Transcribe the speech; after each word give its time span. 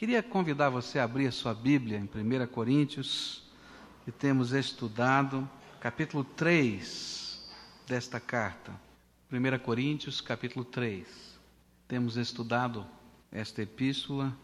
Queria 0.00 0.22
convidar 0.22 0.70
você 0.70 0.98
a 0.98 1.04
abrir 1.04 1.26
a 1.26 1.30
sua 1.30 1.52
Bíblia 1.52 1.98
em 1.98 2.04
1 2.04 2.46
Coríntios, 2.46 3.42
que 4.02 4.10
temos 4.10 4.52
estudado, 4.52 5.46
capítulo 5.78 6.24
3 6.24 7.46
desta 7.86 8.18
carta. 8.18 8.72
1 9.30 9.58
Coríntios, 9.58 10.22
capítulo 10.22 10.64
3. 10.64 11.06
Temos 11.86 12.16
estudado 12.16 12.86
esta 13.30 13.60
epístola 13.60 14.34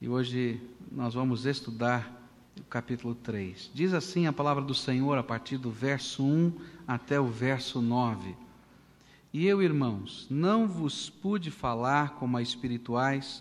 e 0.00 0.08
hoje 0.08 0.60
nós 0.90 1.14
vamos 1.14 1.46
estudar 1.46 2.12
o 2.58 2.64
capítulo 2.64 3.14
3. 3.14 3.70
Diz 3.72 3.94
assim 3.94 4.26
a 4.26 4.32
palavra 4.32 4.64
do 4.64 4.74
Senhor 4.74 5.16
a 5.16 5.22
partir 5.22 5.56
do 5.56 5.70
verso 5.70 6.24
1 6.24 6.52
até 6.84 7.20
o 7.20 7.28
verso 7.28 7.80
9. 7.80 8.34
E 9.32 9.46
eu, 9.46 9.62
irmãos, 9.62 10.26
não 10.28 10.66
vos 10.66 11.08
pude 11.08 11.52
falar 11.52 12.14
como 12.16 12.36
a 12.36 12.42
espirituais, 12.42 13.40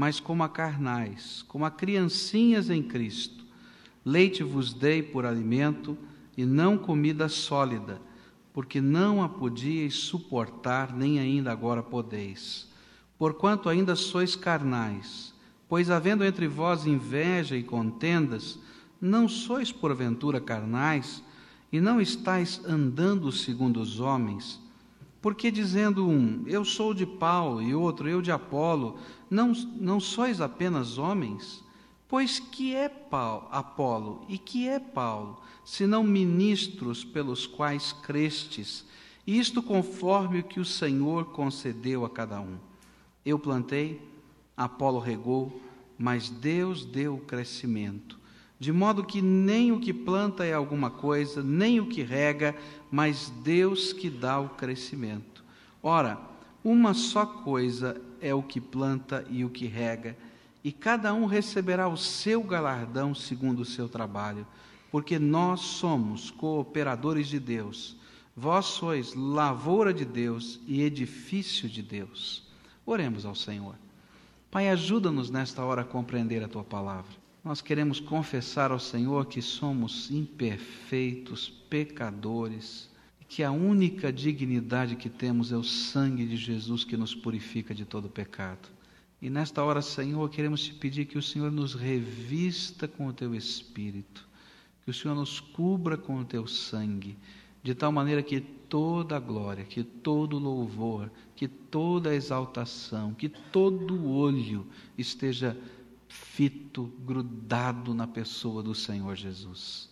mas 0.00 0.18
como 0.18 0.42
a 0.42 0.48
carnais, 0.48 1.44
como 1.46 1.66
a 1.66 1.70
criancinhas 1.70 2.70
em 2.70 2.82
Cristo. 2.82 3.44
Leite 4.02 4.42
vos 4.42 4.72
dei 4.72 5.02
por 5.02 5.26
alimento 5.26 5.94
e 6.38 6.46
não 6.46 6.78
comida 6.78 7.28
sólida, 7.28 8.00
porque 8.50 8.80
não 8.80 9.22
a 9.22 9.28
podíeis 9.28 9.92
suportar, 9.96 10.96
nem 10.96 11.20
ainda 11.20 11.52
agora 11.52 11.82
podeis. 11.82 12.66
Porquanto 13.18 13.68
ainda 13.68 13.94
sois 13.94 14.34
carnais, 14.34 15.34
pois 15.68 15.90
havendo 15.90 16.24
entre 16.24 16.48
vós 16.48 16.86
inveja 16.86 17.54
e 17.54 17.62
contendas, 17.62 18.58
não 18.98 19.28
sois 19.28 19.70
porventura 19.70 20.40
carnais, 20.40 21.22
e 21.70 21.78
não 21.78 22.00
estáis 22.00 22.64
andando 22.64 23.30
segundo 23.30 23.78
os 23.78 24.00
homens, 24.00 24.62
porque 25.20 25.50
dizendo 25.50 26.08
um, 26.08 26.44
eu 26.46 26.64
sou 26.64 26.94
de 26.94 27.04
Paulo, 27.04 27.60
e 27.60 27.74
outro, 27.74 28.08
eu 28.08 28.22
de 28.22 28.32
Apolo, 28.32 28.98
não, 29.28 29.52
não 29.52 30.00
sois 30.00 30.40
apenas 30.40 30.96
homens? 30.98 31.62
Pois 32.08 32.40
que 32.40 32.74
é 32.74 32.88
Paulo, 32.88 33.46
Apolo 33.50 34.24
e 34.28 34.38
que 34.38 34.68
é 34.68 34.78
Paulo, 34.78 35.40
senão 35.64 36.02
ministros 36.02 37.04
pelos 37.04 37.46
quais 37.46 37.92
crestes, 37.92 38.84
isto 39.26 39.62
conforme 39.62 40.40
o 40.40 40.44
que 40.44 40.58
o 40.58 40.64
Senhor 40.64 41.26
concedeu 41.26 42.04
a 42.04 42.10
cada 42.10 42.40
um. 42.40 42.58
Eu 43.24 43.38
plantei, 43.38 44.00
Apolo 44.56 44.98
regou, 44.98 45.60
mas 45.98 46.30
Deus 46.30 46.84
deu 46.84 47.14
o 47.14 47.20
crescimento. 47.20 48.19
De 48.60 48.70
modo 48.70 49.02
que 49.02 49.22
nem 49.22 49.72
o 49.72 49.80
que 49.80 49.90
planta 49.90 50.44
é 50.44 50.52
alguma 50.52 50.90
coisa, 50.90 51.42
nem 51.42 51.80
o 51.80 51.86
que 51.86 52.02
rega, 52.02 52.54
mas 52.90 53.32
Deus 53.42 53.90
que 53.94 54.10
dá 54.10 54.38
o 54.38 54.50
crescimento. 54.50 55.42
Ora, 55.82 56.20
uma 56.62 56.92
só 56.92 57.24
coisa 57.24 57.98
é 58.20 58.34
o 58.34 58.42
que 58.42 58.60
planta 58.60 59.24
e 59.30 59.46
o 59.46 59.48
que 59.48 59.66
rega, 59.66 60.14
e 60.62 60.70
cada 60.70 61.14
um 61.14 61.24
receberá 61.24 61.88
o 61.88 61.96
seu 61.96 62.42
galardão 62.42 63.14
segundo 63.14 63.60
o 63.60 63.64
seu 63.64 63.88
trabalho, 63.88 64.46
porque 64.90 65.18
nós 65.18 65.60
somos 65.60 66.30
cooperadores 66.30 67.28
de 67.28 67.40
Deus. 67.40 67.96
Vós 68.36 68.66
sois 68.66 69.14
lavoura 69.14 69.94
de 69.94 70.04
Deus 70.04 70.60
e 70.66 70.82
edifício 70.82 71.66
de 71.66 71.80
Deus. 71.80 72.46
Oremos 72.84 73.24
ao 73.24 73.34
Senhor. 73.34 73.74
Pai, 74.50 74.68
ajuda-nos 74.68 75.30
nesta 75.30 75.64
hora 75.64 75.80
a 75.80 75.84
compreender 75.84 76.44
a 76.44 76.48
tua 76.48 76.64
palavra. 76.64 77.19
Nós 77.42 77.62
queremos 77.62 78.00
confessar 78.00 78.70
ao 78.70 78.78
Senhor 78.78 79.24
que 79.26 79.40
somos 79.40 80.10
imperfeitos, 80.10 81.48
pecadores, 81.70 82.90
que 83.26 83.42
a 83.42 83.50
única 83.50 84.12
dignidade 84.12 84.96
que 84.96 85.08
temos 85.08 85.50
é 85.50 85.56
o 85.56 85.64
sangue 85.64 86.26
de 86.26 86.36
Jesus 86.36 86.84
que 86.84 86.98
nos 86.98 87.14
purifica 87.14 87.74
de 87.74 87.86
todo 87.86 88.10
pecado. 88.10 88.68
E 89.22 89.30
nesta 89.30 89.62
hora, 89.62 89.80
Senhor, 89.80 90.28
queremos 90.28 90.64
te 90.64 90.74
pedir 90.74 91.06
que 91.06 91.16
o 91.16 91.22
Senhor 91.22 91.50
nos 91.50 91.74
revista 91.74 92.86
com 92.86 93.06
o 93.06 93.12
teu 93.12 93.34
espírito, 93.34 94.28
que 94.84 94.90
o 94.90 94.94
Senhor 94.94 95.14
nos 95.14 95.40
cubra 95.40 95.96
com 95.96 96.18
o 96.18 96.24
teu 96.24 96.46
sangue, 96.46 97.16
de 97.62 97.74
tal 97.74 97.92
maneira 97.92 98.22
que 98.22 98.40
toda 98.40 99.16
a 99.16 99.20
glória, 99.20 99.64
que 99.64 99.82
todo 99.82 100.38
louvor, 100.38 101.10
que 101.36 101.48
toda 101.48 102.14
exaltação, 102.14 103.14
que 103.14 103.28
todo 103.28 104.06
olho 104.06 104.66
esteja 104.96 105.56
fito, 106.10 106.92
grudado 107.06 107.94
na 107.94 108.06
pessoa 108.06 108.62
do 108.62 108.74
Senhor 108.74 109.14
Jesus. 109.14 109.88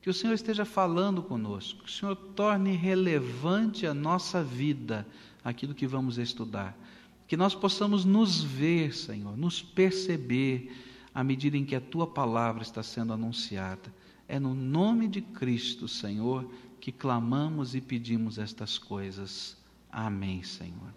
Que 0.00 0.08
o 0.08 0.14
Senhor 0.14 0.32
esteja 0.32 0.64
falando 0.64 1.20
conosco, 1.22 1.82
que 1.82 1.90
o 1.90 1.92
Senhor 1.92 2.14
torne 2.14 2.76
relevante 2.76 3.86
a 3.86 3.92
nossa 3.92 4.42
vida 4.42 5.06
aquilo 5.42 5.74
que 5.74 5.86
vamos 5.86 6.16
estudar. 6.16 6.78
Que 7.26 7.36
nós 7.36 7.54
possamos 7.54 8.04
nos 8.04 8.42
ver, 8.42 8.94
Senhor, 8.94 9.36
nos 9.36 9.60
perceber 9.60 10.72
à 11.12 11.24
medida 11.24 11.56
em 11.56 11.64
que 11.64 11.74
a 11.74 11.80
tua 11.80 12.06
palavra 12.06 12.62
está 12.62 12.82
sendo 12.82 13.12
anunciada. 13.12 13.92
É 14.28 14.38
no 14.38 14.54
nome 14.54 15.08
de 15.08 15.20
Cristo, 15.20 15.88
Senhor, 15.88 16.48
que 16.80 16.92
clamamos 16.92 17.74
e 17.74 17.80
pedimos 17.80 18.38
estas 18.38 18.78
coisas. 18.78 19.56
Amém, 19.90 20.42
Senhor. 20.44 20.94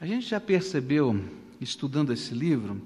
A 0.00 0.06
gente 0.06 0.26
já 0.28 0.40
percebeu, 0.40 1.20
estudando 1.60 2.12
esse 2.12 2.32
livro, 2.32 2.80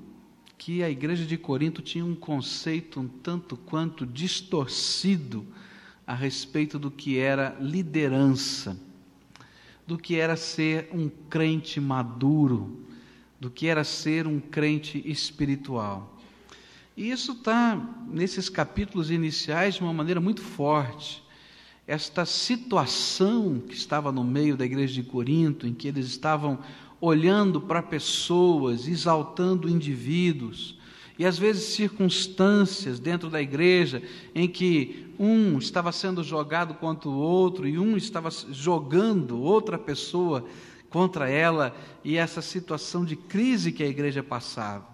que 0.59 0.83
a 0.83 0.91
igreja 0.91 1.25
de 1.25 1.39
Corinto 1.39 1.81
tinha 1.81 2.05
um 2.05 2.17
conceito 2.17 2.99
um 2.99 3.07
tanto 3.07 3.57
quanto 3.57 4.05
distorcido 4.05 5.47
a 6.05 6.15
respeito 6.15 6.79
do 6.79 6.91
que 6.91 7.17
era 7.17 7.57
liderança, 7.61 8.77
do 9.87 9.97
que 9.97 10.17
era 10.17 10.37
ser 10.37 10.89
um 10.93 11.09
crente 11.09 11.81
maduro, 11.81 12.85
do 13.41 13.49
que 13.49 13.69
era 13.69 13.85
ser 13.85 14.27
um 14.27 14.41
crente 14.41 15.01
espiritual. 15.07 16.19
E 16.97 17.09
isso 17.09 17.33
está 17.33 17.77
nesses 18.09 18.49
capítulos 18.49 19.13
iniciais 19.13 19.77
de 19.77 19.83
uma 19.83 19.93
maneira 19.93 20.21
muito 20.21 20.43
forte. 20.43 21.23
Esta 21.87 22.27
situação 22.27 23.61
que 23.61 23.75
estava 23.75 24.11
no 24.11 24.25
meio 24.25 24.57
da 24.57 24.65
igreja 24.65 24.95
de 24.95 25.05
Corinto, 25.05 25.67
em 25.67 25.73
que 25.73 25.87
eles 25.87 26.07
estavam 26.07 26.59
olhando 27.00 27.60
para 27.60 27.82
pessoas, 27.82 28.88
exaltando 28.88 29.69
indivíduos, 29.69 30.76
e 31.19 31.26
às 31.26 31.38
vezes 31.38 31.75
circunstâncias 31.75 33.00
dentro 33.00 33.28
da 33.28 33.42
igreja 33.42 34.03
em 34.34 34.47
que 34.47 35.12
um 35.19 35.59
estava 35.59 35.91
sendo 35.91 36.22
jogado 36.22 36.75
contra 36.75 37.09
o 37.09 37.16
outro 37.16 37.66
e 37.66 37.76
um 37.76 37.97
estava 37.97 38.31
jogando 38.31 39.41
outra 39.41 39.76
pessoa 39.76 40.44
contra 40.88 41.28
ela, 41.28 41.76
e 42.03 42.16
essa 42.16 42.41
situação 42.41 43.04
de 43.04 43.15
crise 43.15 43.72
que 43.72 43.82
a 43.82 43.88
igreja 43.88 44.22
passava. 44.22 44.86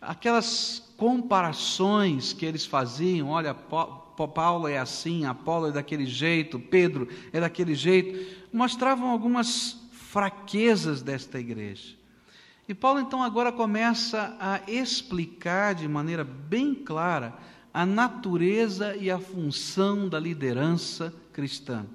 Aquelas 0.00 0.92
comparações 0.96 2.32
que 2.32 2.44
eles 2.44 2.66
faziam, 2.66 3.28
olha, 3.28 3.54
Paulo 3.54 4.66
é 4.66 4.78
assim, 4.78 5.24
Apolo 5.24 5.68
é 5.68 5.72
daquele 5.72 6.06
jeito, 6.06 6.58
Pedro 6.58 7.06
é 7.32 7.40
daquele 7.40 7.74
jeito, 7.74 8.36
mostravam 8.52 9.10
algumas 9.10 9.81
fraquezas 10.12 11.00
desta 11.00 11.40
igreja. 11.40 11.94
E 12.68 12.74
Paulo 12.74 13.00
então 13.00 13.22
agora 13.22 13.50
começa 13.50 14.36
a 14.38 14.60
explicar 14.70 15.74
de 15.74 15.88
maneira 15.88 16.22
bem 16.22 16.74
clara 16.74 17.34
a 17.72 17.86
natureza 17.86 18.94
e 18.94 19.10
a 19.10 19.18
função 19.18 20.10
da 20.10 20.20
liderança 20.20 21.14
cristã. 21.32 21.86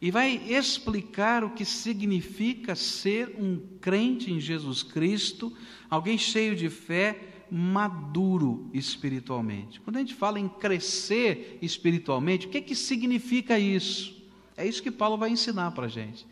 E 0.00 0.12
vai 0.12 0.36
explicar 0.48 1.42
o 1.42 1.50
que 1.50 1.64
significa 1.64 2.76
ser 2.76 3.34
um 3.36 3.60
crente 3.80 4.30
em 4.30 4.38
Jesus 4.38 4.84
Cristo, 4.84 5.52
alguém 5.90 6.16
cheio 6.16 6.54
de 6.54 6.70
fé, 6.70 7.46
maduro 7.50 8.70
espiritualmente. 8.72 9.80
Quando 9.80 9.96
a 9.96 9.98
gente 10.00 10.14
fala 10.14 10.38
em 10.38 10.48
crescer 10.48 11.58
espiritualmente, 11.60 12.46
o 12.46 12.50
que, 12.50 12.58
é 12.58 12.60
que 12.60 12.76
significa 12.76 13.58
isso? 13.58 14.22
É 14.56 14.64
isso 14.64 14.80
que 14.80 14.90
Paulo 14.92 15.18
vai 15.18 15.30
ensinar 15.30 15.72
para 15.72 15.86
a 15.86 15.88
gente. 15.88 16.24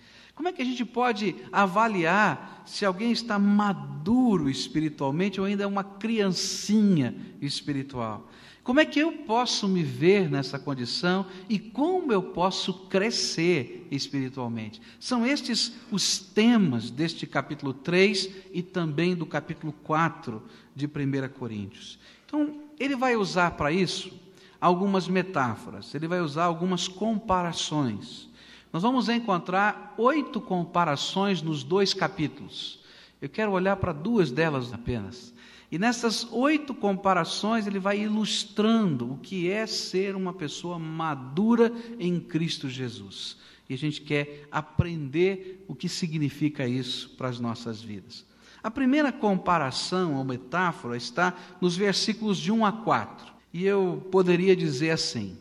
Como 0.42 0.48
é 0.48 0.52
que 0.52 0.62
a 0.62 0.64
gente 0.64 0.84
pode 0.84 1.36
avaliar 1.52 2.64
se 2.66 2.84
alguém 2.84 3.12
está 3.12 3.38
maduro 3.38 4.50
espiritualmente 4.50 5.40
ou 5.40 5.46
ainda 5.46 5.62
é 5.62 5.66
uma 5.68 5.84
criancinha 5.84 7.14
espiritual? 7.40 8.28
Como 8.64 8.80
é 8.80 8.84
que 8.84 8.98
eu 8.98 9.12
posso 9.18 9.68
me 9.68 9.84
ver 9.84 10.28
nessa 10.28 10.58
condição 10.58 11.26
e 11.48 11.60
como 11.60 12.12
eu 12.12 12.20
posso 12.20 12.74
crescer 12.88 13.86
espiritualmente? 13.88 14.82
São 14.98 15.24
estes 15.24 15.74
os 15.92 16.18
temas 16.18 16.90
deste 16.90 17.24
capítulo 17.24 17.72
3 17.72 18.28
e 18.52 18.64
também 18.64 19.14
do 19.14 19.24
capítulo 19.24 19.72
4 19.84 20.42
de 20.74 20.86
1 20.86 21.28
Coríntios. 21.38 22.00
Então, 22.26 22.62
ele 22.80 22.96
vai 22.96 23.14
usar 23.14 23.52
para 23.52 23.70
isso 23.70 24.12
algumas 24.60 25.06
metáforas, 25.06 25.94
ele 25.94 26.08
vai 26.08 26.20
usar 26.20 26.46
algumas 26.46 26.88
comparações. 26.88 28.31
Nós 28.72 28.82
vamos 28.82 29.10
encontrar 29.10 29.94
oito 29.98 30.40
comparações 30.40 31.42
nos 31.42 31.62
dois 31.62 31.92
capítulos. 31.92 32.80
Eu 33.20 33.28
quero 33.28 33.52
olhar 33.52 33.76
para 33.76 33.92
duas 33.92 34.30
delas 34.30 34.72
apenas. 34.72 35.34
E 35.70 35.78
nessas 35.78 36.26
oito 36.32 36.74
comparações, 36.74 37.66
ele 37.66 37.78
vai 37.78 38.00
ilustrando 38.00 39.12
o 39.12 39.18
que 39.18 39.50
é 39.50 39.66
ser 39.66 40.16
uma 40.16 40.32
pessoa 40.32 40.78
madura 40.78 41.70
em 41.98 42.18
Cristo 42.18 42.68
Jesus. 42.68 43.36
E 43.68 43.74
a 43.74 43.78
gente 43.78 44.00
quer 44.00 44.48
aprender 44.50 45.64
o 45.68 45.74
que 45.74 45.88
significa 45.88 46.66
isso 46.66 47.10
para 47.10 47.28
as 47.28 47.38
nossas 47.38 47.82
vidas. 47.82 48.24
A 48.62 48.70
primeira 48.70 49.12
comparação 49.12 50.14
ou 50.14 50.24
metáfora 50.24 50.96
está 50.96 51.34
nos 51.60 51.76
versículos 51.76 52.38
de 52.38 52.50
1 52.50 52.64
a 52.64 52.72
4. 52.72 53.32
E 53.52 53.66
eu 53.66 54.06
poderia 54.10 54.56
dizer 54.56 54.90
assim: 54.90 55.36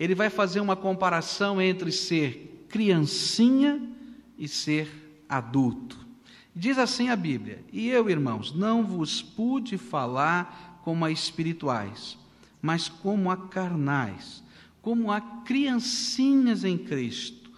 ele 0.00 0.14
vai 0.14 0.30
fazer 0.30 0.60
uma 0.60 0.74
comparação 0.74 1.62
entre 1.62 1.92
ser 1.92 2.55
criancinha 2.68 3.80
e 4.38 4.46
ser 4.46 5.24
adulto. 5.28 5.98
Diz 6.54 6.78
assim 6.78 7.08
a 7.08 7.16
Bíblia: 7.16 7.64
E 7.72 7.88
eu, 7.88 8.08
irmãos, 8.08 8.54
não 8.54 8.84
vos 8.84 9.22
pude 9.22 9.76
falar 9.76 10.80
como 10.82 11.04
a 11.04 11.10
espirituais, 11.10 12.16
mas 12.62 12.88
como 12.88 13.30
a 13.30 13.36
carnais, 13.36 14.42
como 14.80 15.10
a 15.10 15.20
criancinhas 15.20 16.64
em 16.64 16.78
Cristo. 16.78 17.50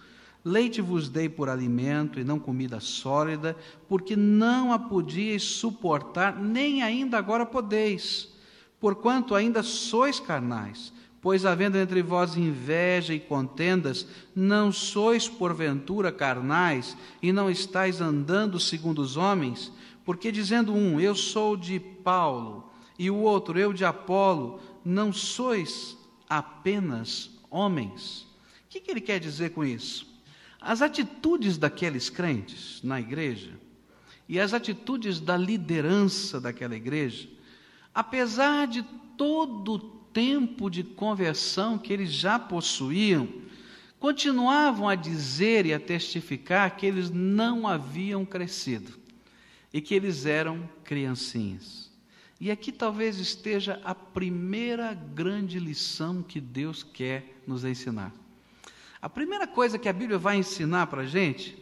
Leite 0.43 0.81
vos 0.81 1.09
dei 1.09 1.29
por 1.29 1.49
alimento 1.49 2.19
e 2.19 2.23
não 2.23 2.39
comida 2.39 2.79
sólida, 2.79 3.55
porque 3.87 4.15
não 4.15 4.71
a 4.73 4.79
podíeis 4.79 5.43
suportar, 5.43 6.39
nem 6.39 6.81
ainda 6.81 7.17
agora 7.17 7.45
podeis, 7.45 8.29
porquanto 8.79 9.35
ainda 9.35 9.61
sois 9.61 10.19
carnais. 10.19 10.93
Pois 11.21 11.45
havendo 11.45 11.77
entre 11.77 12.01
vós 12.01 12.37
inveja 12.37 13.13
e 13.13 13.19
contendas, 13.19 14.07
não 14.33 14.71
sois 14.71 15.27
porventura 15.27 16.11
carnais 16.11 16.95
e 17.21 17.31
não 17.33 17.49
estáis 17.49 17.99
andando 17.99 18.59
segundo 18.59 18.99
os 19.01 19.17
homens? 19.17 19.71
Porque 20.05 20.31
dizendo 20.31 20.73
um, 20.73 20.99
eu 20.99 21.13
sou 21.13 21.57
de 21.57 21.79
Paulo, 21.79 22.71
e 22.97 23.11
o 23.11 23.17
outro, 23.17 23.59
eu 23.59 23.73
de 23.73 23.83
Apolo, 23.83 24.59
não 24.83 25.11
sois 25.11 25.97
apenas 26.29 27.29
homens? 27.49 28.21
O 28.65 28.69
que, 28.69 28.79
que 28.79 28.91
ele 28.91 29.01
quer 29.01 29.19
dizer 29.19 29.51
com 29.51 29.63
isso? 29.63 30.07
As 30.61 30.81
atitudes 30.81 31.57
daqueles 31.57 32.09
crentes 32.09 32.81
na 32.83 32.99
igreja 32.99 33.51
e 34.27 34.39
as 34.39 34.53
atitudes 34.53 35.19
da 35.19 35.35
liderança 35.35 36.39
daquela 36.39 36.75
igreja, 36.75 37.27
apesar 37.93 38.67
de 38.67 38.83
todo 39.17 39.75
o 39.75 39.98
tempo 40.13 40.69
de 40.69 40.83
conversão 40.83 41.77
que 41.77 41.91
eles 41.93 42.11
já 42.11 42.37
possuíam, 42.37 43.27
continuavam 43.99 44.87
a 44.87 44.95
dizer 44.95 45.65
e 45.65 45.73
a 45.73 45.79
testificar 45.79 46.75
que 46.77 46.85
eles 46.85 47.09
não 47.09 47.67
haviam 47.67 48.25
crescido 48.25 48.97
e 49.73 49.81
que 49.81 49.93
eles 49.93 50.25
eram 50.25 50.67
criancinhas. 50.83 51.89
E 52.39 52.49
aqui 52.49 52.71
talvez 52.71 53.19
esteja 53.19 53.81
a 53.83 53.93
primeira 53.93 54.93
grande 54.93 55.59
lição 55.59 56.23
que 56.23 56.39
Deus 56.39 56.83
quer 56.83 57.41
nos 57.45 57.65
ensinar. 57.65 58.13
A 59.01 59.09
primeira 59.09 59.45
coisa 59.45 59.77
que 59.77 59.89
a 59.89 59.93
Bíblia 59.93 60.17
vai 60.17 60.37
ensinar 60.37 60.87
para 60.87 61.01
a 61.01 61.05
gente 61.05 61.57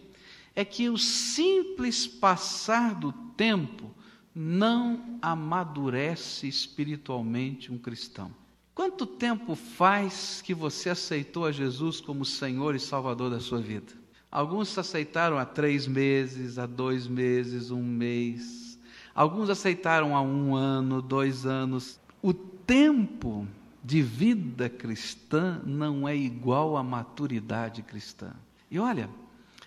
é 0.55 0.63
que 0.63 0.89
o 0.89 0.97
simples 0.97 2.07
passar 2.07 2.95
do 2.95 3.11
tempo 3.11 3.93
não 4.39 5.17
amadurece 5.19 6.47
espiritualmente 6.47 7.71
um 7.71 7.77
cristão. 7.79 8.31
Quanto 8.75 9.07
tempo 9.07 9.55
faz 9.55 10.43
que 10.43 10.53
você 10.53 10.91
aceitou 10.91 11.47
a 11.47 11.51
Jesus 11.51 11.99
como 11.99 12.23
Senhor 12.23 12.75
e 12.75 12.79
Salvador 12.79 13.31
da 13.31 13.39
sua 13.39 13.59
vida? 13.59 13.93
Alguns 14.29 14.77
aceitaram 14.77 15.39
há 15.39 15.45
três 15.45 15.87
meses, 15.87 16.59
há 16.59 16.67
dois 16.67 17.07
meses, 17.07 17.71
um 17.71 17.81
mês. 17.81 18.77
Alguns 19.15 19.49
aceitaram 19.49 20.15
há 20.15 20.21
um 20.21 20.55
ano, 20.55 21.01
dois 21.01 21.47
anos. 21.47 21.99
O 22.21 22.31
tempo 22.31 23.47
de 23.83 24.03
vida 24.03 24.69
cristã 24.69 25.59
não 25.65 26.07
é 26.07 26.15
igual 26.15 26.77
à 26.77 26.83
maturidade 26.83 27.81
cristã. 27.81 28.33
E 28.69 28.77
olha, 28.77 29.09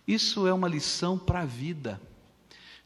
isso 0.06 0.46
é 0.46 0.52
uma 0.52 0.68
lição 0.68 1.18
para 1.18 1.40
a 1.40 1.44
vida. 1.44 2.00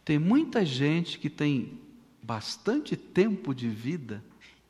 Tem 0.05 0.19
muita 0.19 0.65
gente 0.65 1.19
que 1.19 1.31
tem 1.31 1.79
bastante 2.23 2.97
tempo 2.97 3.55
de 3.55 3.69
vida 3.69 4.23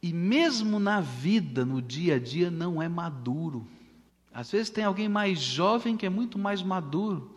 e, 0.03 0.13
mesmo 0.13 0.79
na 0.79 1.01
vida, 1.01 1.65
no 1.65 1.83
dia 1.83 2.17
a 2.17 2.19
dia, 2.19 2.51
não 2.51 2.81
é 2.81 2.89
maduro. 2.89 3.67
Às 4.33 4.51
vezes 4.51 4.71
tem 4.71 4.85
alguém 4.85 5.09
mais 5.09 5.41
jovem 5.41 5.97
que 5.97 6.07
é 6.07 6.11
muito 6.11 6.39
mais 6.39 6.63
maduro, 6.63 7.31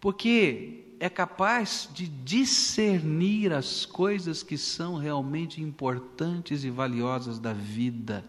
porque 0.00 0.84
é 1.00 1.08
capaz 1.08 1.88
de 1.92 2.06
discernir 2.06 3.52
as 3.52 3.84
coisas 3.84 4.42
que 4.42 4.56
são 4.56 4.96
realmente 4.96 5.60
importantes 5.60 6.64
e 6.64 6.70
valiosas 6.70 7.38
da 7.38 7.52
vida 7.52 8.24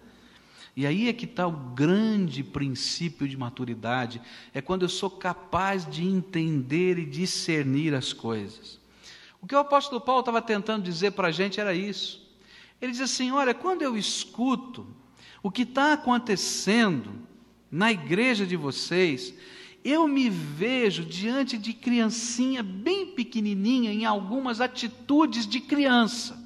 e 0.75 0.87
aí 0.87 1.07
é 1.07 1.13
que 1.13 1.25
está 1.25 1.45
o 1.45 1.51
grande 1.51 2.43
princípio 2.43 3.27
de 3.27 3.37
maturidade, 3.37 4.21
é 4.53 4.61
quando 4.61 4.83
eu 4.83 4.89
sou 4.89 5.09
capaz 5.09 5.87
de 5.89 6.03
entender 6.03 6.97
e 6.97 7.05
discernir 7.05 7.93
as 7.93 8.11
coisas. 8.11 8.79
O 9.43 9.45
que 9.45 9.53
o 9.53 9.59
apóstolo 9.59 9.99
Paulo 9.99 10.21
estava 10.21 10.41
tentando 10.41 10.85
dizer 10.85 11.11
para 11.11 11.27
a 11.27 11.31
gente 11.31 11.59
era 11.59 11.75
isso. 11.75 12.25
Ele 12.81 12.93
diz 12.93 13.01
assim: 13.01 13.29
olha, 13.31 13.53
quando 13.53 13.81
eu 13.81 13.97
escuto 13.97 14.87
o 15.43 15.51
que 15.51 15.63
está 15.63 15.91
acontecendo 15.91 17.13
na 17.69 17.91
igreja 17.91 18.45
de 18.45 18.55
vocês, 18.55 19.33
eu 19.83 20.07
me 20.07 20.29
vejo 20.29 21.03
diante 21.03 21.57
de 21.57 21.73
criancinha 21.73 22.63
bem 22.63 23.07
pequenininha 23.07 23.91
em 23.91 24.05
algumas 24.05 24.61
atitudes 24.61 25.45
de 25.45 25.59
criança. 25.59 26.41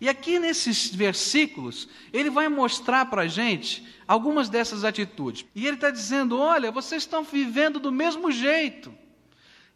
E 0.00 0.08
aqui 0.08 0.38
nesses 0.38 0.94
versículos, 0.94 1.88
ele 2.12 2.30
vai 2.30 2.48
mostrar 2.48 3.06
para 3.06 3.22
a 3.22 3.26
gente 3.26 3.84
algumas 4.06 4.48
dessas 4.48 4.84
atitudes. 4.84 5.44
E 5.56 5.66
ele 5.66 5.74
está 5.74 5.90
dizendo: 5.90 6.38
olha, 6.38 6.70
vocês 6.70 7.02
estão 7.02 7.24
vivendo 7.24 7.80
do 7.80 7.90
mesmo 7.90 8.30
jeito. 8.30 8.94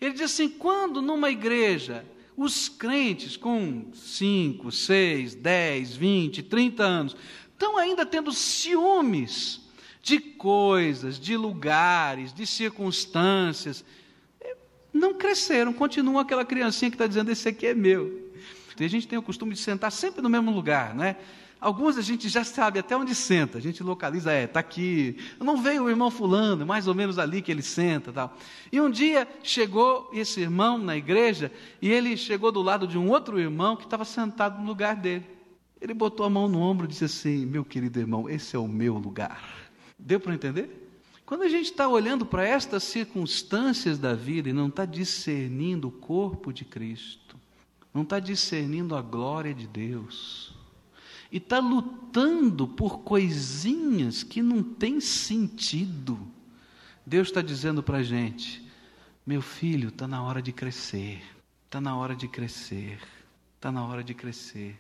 Ele 0.01 0.13
diz 0.13 0.23
assim: 0.23 0.49
quando 0.49 1.03
numa 1.03 1.29
igreja 1.29 2.07
os 2.37 2.69
crentes 2.69 3.37
com 3.37 3.87
5, 3.95 4.71
6, 4.71 5.35
10, 5.35 5.97
20, 5.97 6.43
30 6.43 6.83
anos 6.83 7.17
estão 7.53 7.79
ainda 7.79 8.05
tendo 8.05 8.31
ciúmes 8.33 9.63
de 10.03 10.21
coisas, 10.21 11.19
de 11.19 11.37
lugares, 11.37 12.33
de 12.33 12.47
circunstâncias, 12.47 13.85
não 14.93 15.15
cresceram, 15.15 15.73
continua 15.73 16.23
aquela 16.23 16.45
criancinha 16.45 16.91
que 16.91 16.95
está 16.95 17.07
dizendo: 17.07 17.31
esse 17.31 17.49
aqui 17.49 17.67
é 17.67 17.75
meu. 17.75 18.33
E 18.79 18.85
a 18.85 18.89
gente 18.89 19.09
tem 19.09 19.19
o 19.19 19.23
costume 19.23 19.55
de 19.55 19.61
sentar 19.61 19.91
sempre 19.91 20.21
no 20.21 20.29
mesmo 20.29 20.51
lugar, 20.51 20.95
né? 20.95 21.17
Alguns 21.59 21.97
a 21.97 22.03
gente 22.03 22.29
já 22.29 22.45
sabe 22.45 22.79
até 22.79 22.95
onde 22.95 23.15
senta, 23.15 23.57
a 23.57 23.61
gente 23.61 23.83
localiza, 23.83 24.31
é, 24.31 24.45
está 24.45 24.61
aqui. 24.61 25.17
Não 25.41 25.57
veio 25.57 25.85
o 25.85 25.91
irmão 25.91 26.11
fulano, 26.11 26.67
mais 26.67 26.87
ou 26.87 26.95
menos 26.95 27.19
ali 27.19 27.41
que 27.41 27.51
ele 27.51 27.63
senta 27.63 28.13
tal. 28.13 28.37
E 28.71 28.81
um 28.81 28.91
dia 28.91 29.27
chegou 29.43 30.11
esse 30.13 30.41
irmão 30.41 30.77
na 30.77 30.97
igreja 30.97 31.51
e 31.81 31.91
ele 31.91 32.17
chegou 32.17 32.53
do 32.53 32.61
lado 32.61 32.87
de 32.87 32.99
um 32.99 33.09
outro 33.09 33.41
irmão 33.41 33.75
que 33.75 33.85
estava 33.85 34.05
sentado 34.05 34.61
no 34.61 34.67
lugar 34.67 34.97
dele. 34.97 35.25
Ele 35.81 35.95
botou 35.95 36.27
a 36.27 36.31
mão 36.31 36.47
no 36.47 36.61
ombro 36.61 36.87
e 36.87 36.89
disse 36.89 37.05
assim: 37.05 37.47
Meu 37.47 37.65
querido 37.65 37.99
irmão, 37.99 38.29
esse 38.29 38.55
é 38.55 38.59
o 38.59 38.69
meu 38.69 38.95
lugar. 38.95 39.43
Deu 39.99 40.21
para 40.21 40.35
entender? 40.35 40.83
Quando 41.25 41.43
a 41.43 41.49
gente 41.49 41.71
está 41.71 41.89
olhando 41.89 42.25
para 42.25 42.47
estas 42.47 42.85
circunstâncias 42.85 43.99
da 43.99 44.15
vida 44.15 44.49
e 44.49 44.53
não 44.53 44.69
está 44.69 44.85
discernindo 44.85 45.89
o 45.89 45.91
corpo 45.91 46.53
de 46.53 46.65
Cristo, 46.65 47.37
não 47.93 48.03
está 48.03 48.21
discernindo 48.21 48.95
a 48.95 49.03
glória 49.03 49.53
de 49.53 49.67
Deus, 49.67 50.56
e 51.31 51.39
está 51.39 51.59
lutando 51.59 52.67
por 52.69 53.01
coisinhas 53.01 54.23
que 54.23 54.43
não 54.43 54.63
tem 54.63 55.01
sentido. 55.01 56.19
Deus 57.05 57.29
está 57.29 57.43
dizendo 57.43 57.83
para 57.83 57.99
a 57.99 58.03
gente: 58.03 58.65
meu 59.27 59.43
filho, 59.43 59.89
está 59.89 60.07
na 60.07 60.23
hora 60.23 60.41
de 60.41 60.53
crescer, 60.53 61.23
está 61.65 61.81
na 61.81 61.97
hora 61.97 62.15
de 62.15 62.29
crescer, 62.29 62.99
está 63.57 63.71
na 63.71 63.85
hora 63.85 64.03
de 64.03 64.15
crescer. 64.15 64.79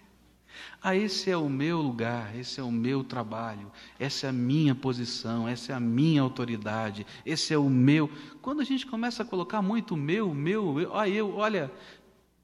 Ah, 0.82 0.94
esse 0.94 1.30
é 1.30 1.36
o 1.36 1.48
meu 1.48 1.80
lugar, 1.80 2.34
esse 2.36 2.60
é 2.60 2.62
o 2.62 2.70
meu 2.70 3.02
trabalho, 3.02 3.70
essa 3.98 4.26
é 4.26 4.30
a 4.30 4.32
minha 4.32 4.74
posição, 4.74 5.48
essa 5.48 5.72
é 5.72 5.74
a 5.74 5.80
minha 5.80 6.22
autoridade, 6.22 7.06
esse 7.24 7.52
é 7.52 7.58
o 7.58 7.68
meu. 7.68 8.10
Quando 8.40 8.60
a 8.60 8.64
gente 8.64 8.86
começa 8.86 9.22
a 9.22 9.26
colocar 9.26 9.60
muito 9.62 9.96
meu, 9.96 10.32
meu, 10.34 10.72
meu 10.72 10.96
ah, 10.96 11.08
eu, 11.08 11.34
olha, 11.36 11.70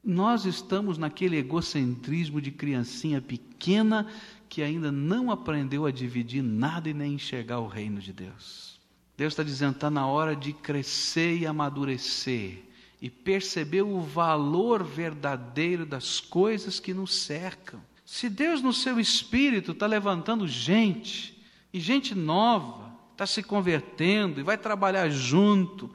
nós 0.04 0.44
estamos 0.44 0.98
naquele 0.98 1.36
egocentrismo 1.36 2.40
de 2.40 2.50
criancinha 2.50 3.20
pequena 3.20 4.06
que 4.48 4.62
ainda 4.62 4.90
não 4.90 5.30
aprendeu 5.30 5.86
a 5.86 5.90
dividir 5.90 6.42
nada 6.42 6.88
e 6.88 6.94
nem 6.94 7.14
enxergar 7.14 7.60
o 7.60 7.68
reino 7.68 8.00
de 8.00 8.12
Deus. 8.12 8.80
Deus 9.16 9.32
está 9.32 9.42
dizendo: 9.42 9.74
está 9.74 9.90
na 9.90 10.06
hora 10.06 10.34
de 10.34 10.52
crescer 10.52 11.38
e 11.38 11.46
amadurecer 11.46 12.64
e 13.00 13.10
perceber 13.10 13.82
o 13.82 14.00
valor 14.00 14.84
verdadeiro 14.84 15.84
das 15.84 16.20
coisas 16.20 16.78
que 16.78 16.94
nos 16.94 17.14
cercam. 17.14 17.80
Se 18.04 18.28
Deus, 18.28 18.62
no 18.62 18.72
seu 18.72 19.00
espírito, 19.00 19.72
está 19.72 19.86
levantando 19.86 20.46
gente, 20.46 21.36
e 21.72 21.80
gente 21.80 22.14
nova, 22.14 22.92
está 23.12 23.26
se 23.26 23.42
convertendo 23.42 24.38
e 24.38 24.42
vai 24.42 24.58
trabalhar 24.58 25.08
junto, 25.08 25.90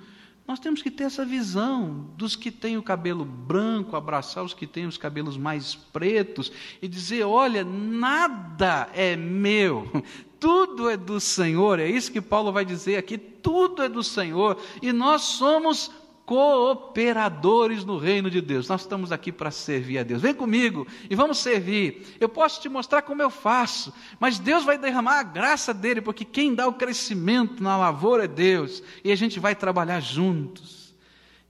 nós 0.47 0.59
temos 0.59 0.81
que 0.81 0.89
ter 0.89 1.03
essa 1.03 1.25
visão 1.25 2.07
dos 2.15 2.37
que 2.37 2.49
têm 2.49 2.77
o 2.77 2.83
cabelo 2.83 3.25
branco, 3.25 3.97
abraçar 3.97 4.45
os 4.45 4.53
que 4.53 4.65
têm 4.65 4.85
os 4.85 4.97
cabelos 4.97 5.37
mais 5.37 5.75
pretos 5.75 6.51
e 6.81 6.87
dizer: 6.87 7.25
olha, 7.25 7.65
nada 7.65 8.89
é 8.93 9.17
meu, 9.17 9.91
tudo 10.39 10.89
é 10.89 10.95
do 10.95 11.19
Senhor. 11.19 11.79
É 11.79 11.89
isso 11.89 12.11
que 12.13 12.21
Paulo 12.21 12.53
vai 12.53 12.63
dizer 12.63 12.95
aqui: 12.95 13.17
tudo 13.17 13.83
é 13.83 13.89
do 13.89 14.01
Senhor 14.01 14.57
e 14.81 14.93
nós 14.93 15.23
somos 15.23 15.91
cooperadores 16.27 17.85
no 17.85 17.97
reino 17.97 18.29
de 18.29 18.41
Deus. 18.41 18.67
Nós 18.67 18.81
estamos 18.81 19.13
aqui 19.13 19.31
para 19.31 19.49
servir 19.49 19.99
a 19.99 20.03
Deus. 20.03 20.21
Vem 20.21 20.33
comigo 20.33 20.85
e 21.09 21.15
vamos 21.15 21.37
servir. 21.37 22.17
Eu 22.19 22.27
posso 22.27 22.61
te 22.61 22.67
mostrar 22.67 23.01
como 23.01 23.21
eu 23.21 23.29
faço, 23.29 23.93
mas 24.19 24.37
Deus 24.37 24.65
vai 24.65 24.77
derramar 24.77 25.19
a 25.19 25.23
graça 25.23 25.73
dele, 25.73 26.01
porque 26.01 26.25
quem 26.25 26.53
dá 26.53 26.67
o 26.67 26.73
crescimento 26.73 27.63
na 27.63 27.77
lavoura 27.77 28.25
é 28.25 28.27
Deus, 28.27 28.83
e 29.05 29.11
a 29.13 29.15
gente 29.15 29.39
vai 29.39 29.55
trabalhar 29.55 30.01
juntos. 30.01 30.93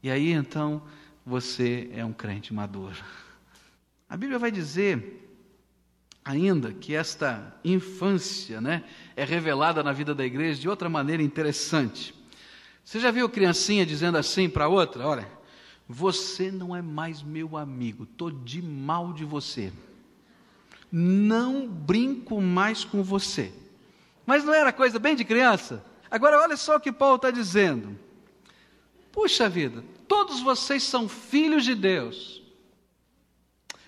E 0.03 0.11
aí 0.11 0.31
então 0.31 0.83
você 1.25 1.89
é 1.91 2.05
um 2.05 2.13
crente 2.13 2.53
maduro. 2.53 3.03
A 4.07 4.15
Bíblia 4.15 4.37
vai 4.37 4.51
dizer 4.51 5.27
ainda 6.23 6.71
que 6.71 6.93
esta 6.93 7.51
infância, 7.65 8.61
né, 8.61 8.83
é 9.15 9.23
revelada 9.23 9.81
na 9.81 9.91
vida 9.91 10.13
da 10.13 10.23
igreja 10.23 10.61
de 10.61 10.69
outra 10.69 10.87
maneira 10.87 11.23
interessante. 11.23 12.13
Você 12.87 13.01
já 13.01 13.11
viu 13.11 13.27
criancinha 13.27 13.85
dizendo 13.85 14.17
assim 14.17 14.47
para 14.47 14.69
outra: 14.69 15.05
Olha, 15.05 15.29
você 15.89 16.49
não 16.49 16.73
é 16.73 16.81
mais 16.81 17.21
meu 17.21 17.57
amigo, 17.57 18.05
estou 18.05 18.31
de 18.31 18.61
mal 18.61 19.11
de 19.11 19.25
você. 19.25 19.73
Não 20.89 21.67
brinco 21.67 22.39
mais 22.39 22.85
com 22.85 23.03
você. 23.03 23.51
Mas 24.25 24.45
não 24.45 24.53
era 24.53 24.71
coisa 24.71 24.97
bem 24.99 25.17
de 25.17 25.25
criança? 25.25 25.83
Agora, 26.09 26.39
olha 26.39 26.55
só 26.55 26.77
o 26.77 26.79
que 26.79 26.93
Paulo 26.93 27.17
está 27.17 27.29
dizendo. 27.29 27.99
Puxa 29.11 29.49
vida, 29.49 29.83
todos 30.07 30.39
vocês 30.39 30.81
são 30.81 31.09
filhos 31.09 31.65
de 31.65 31.75
Deus. 31.75 32.41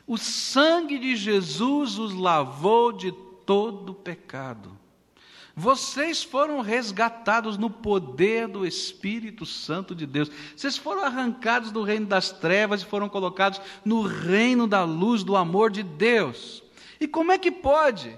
O 0.05 0.17
sangue 0.17 0.99
de 0.99 1.15
Jesus 1.15 1.97
os 1.97 2.13
lavou 2.13 2.91
de 2.91 3.13
todo 3.45 3.93
pecado. 3.93 4.77
Vocês 5.55 6.23
foram 6.23 6.61
resgatados 6.61 7.57
no 7.57 7.69
poder 7.69 8.47
do 8.47 8.65
Espírito 8.65 9.45
Santo 9.45 9.93
de 9.93 10.05
Deus. 10.05 10.31
Vocês 10.55 10.77
foram 10.77 11.03
arrancados 11.03 11.71
do 11.71 11.83
reino 11.83 12.05
das 12.05 12.31
trevas 12.31 12.81
e 12.81 12.85
foram 12.85 13.09
colocados 13.09 13.59
no 13.83 14.01
reino 14.01 14.67
da 14.67 14.83
luz 14.83 15.23
do 15.23 15.35
amor 15.35 15.71
de 15.71 15.83
Deus. 15.83 16.63
E 16.99 17.07
como 17.07 17.31
é 17.31 17.37
que 17.37 17.51
pode, 17.51 18.15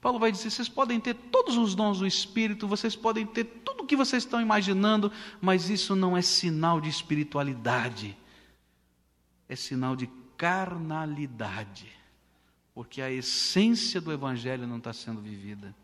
Paulo 0.00 0.18
vai 0.18 0.30
dizer: 0.30 0.50
vocês 0.50 0.68
podem 0.68 1.00
ter 1.00 1.14
todos 1.14 1.56
os 1.56 1.74
dons 1.74 1.98
do 1.98 2.06
Espírito, 2.06 2.68
vocês 2.68 2.94
podem 2.94 3.26
ter 3.26 3.44
tudo 3.44 3.82
o 3.82 3.86
que 3.86 3.96
vocês 3.96 4.22
estão 4.22 4.40
imaginando, 4.40 5.10
mas 5.40 5.68
isso 5.68 5.96
não 5.96 6.16
é 6.16 6.22
sinal 6.22 6.80
de 6.80 6.88
espiritualidade, 6.88 8.16
é 9.48 9.56
sinal 9.56 9.96
de 9.96 10.08
carnalidade, 10.36 11.90
porque 12.74 13.02
a 13.02 13.10
essência 13.10 14.00
do 14.00 14.12
Evangelho 14.12 14.66
não 14.66 14.78
está 14.78 14.92
sendo 14.92 15.20
vivida. 15.20 15.74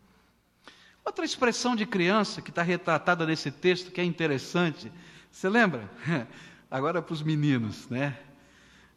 Outra 1.03 1.25
expressão 1.25 1.75
de 1.75 1.85
criança 1.85 2.41
que 2.41 2.49
está 2.49 2.63
retratada 2.63 3.25
nesse 3.27 3.51
texto 3.51 3.91
que 3.91 4.01
é 4.01 4.03
interessante, 4.03 4.91
você 5.29 5.49
lembra? 5.49 5.91
Agora 6.71 7.01
para 7.01 7.13
os 7.13 7.21
meninos, 7.21 7.87
né? 7.89 8.17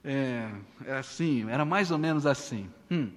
É, 0.03 0.51
é 0.87 0.97
assim, 0.97 1.51
era 1.51 1.67
mais 1.67 1.91
ou 1.91 1.99
menos 1.99 2.25
assim. 2.25 2.71
Hum 2.91 3.11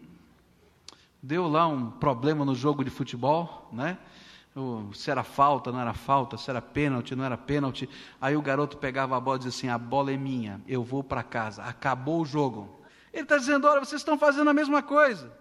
deu 1.22 1.48
lá 1.48 1.68
um 1.68 1.90
problema 1.90 2.44
no 2.44 2.56
jogo 2.56 2.84
de 2.84 2.90
futebol, 2.90 3.70
né? 3.72 3.98
se 4.94 5.10
era 5.10 5.24
falta, 5.24 5.72
não 5.72 5.80
era 5.80 5.94
falta, 5.94 6.38
se 6.38 6.50
era 6.50 6.62
pênalti, 6.62 7.16
não 7.16 7.24
era 7.24 7.38
pênalti. 7.38 7.90
Aí 8.20 8.36
o 8.36 8.42
garoto 8.42 8.78
pegava 8.78 9.16
a 9.16 9.20
bola 9.20 9.38
e 9.38 9.40
dizia 9.40 9.58
assim: 9.58 9.70
a 9.70 9.78
bola 9.78 10.12
é 10.12 10.18
minha, 10.18 10.62
eu 10.68 10.84
vou 10.84 11.04
para 11.04 11.24
casa, 11.24 11.64
acabou 11.64 12.22
o 12.22 12.26
jogo. 12.26 12.70
Ele 13.14 13.24
está 13.24 13.38
dizendo: 13.38 13.68
olha, 13.68 13.80
vocês 13.80 14.02
estão 14.02 14.18
fazendo 14.18 14.50
a 14.50 14.54
mesma 14.54 14.82
coisa. 14.82 15.32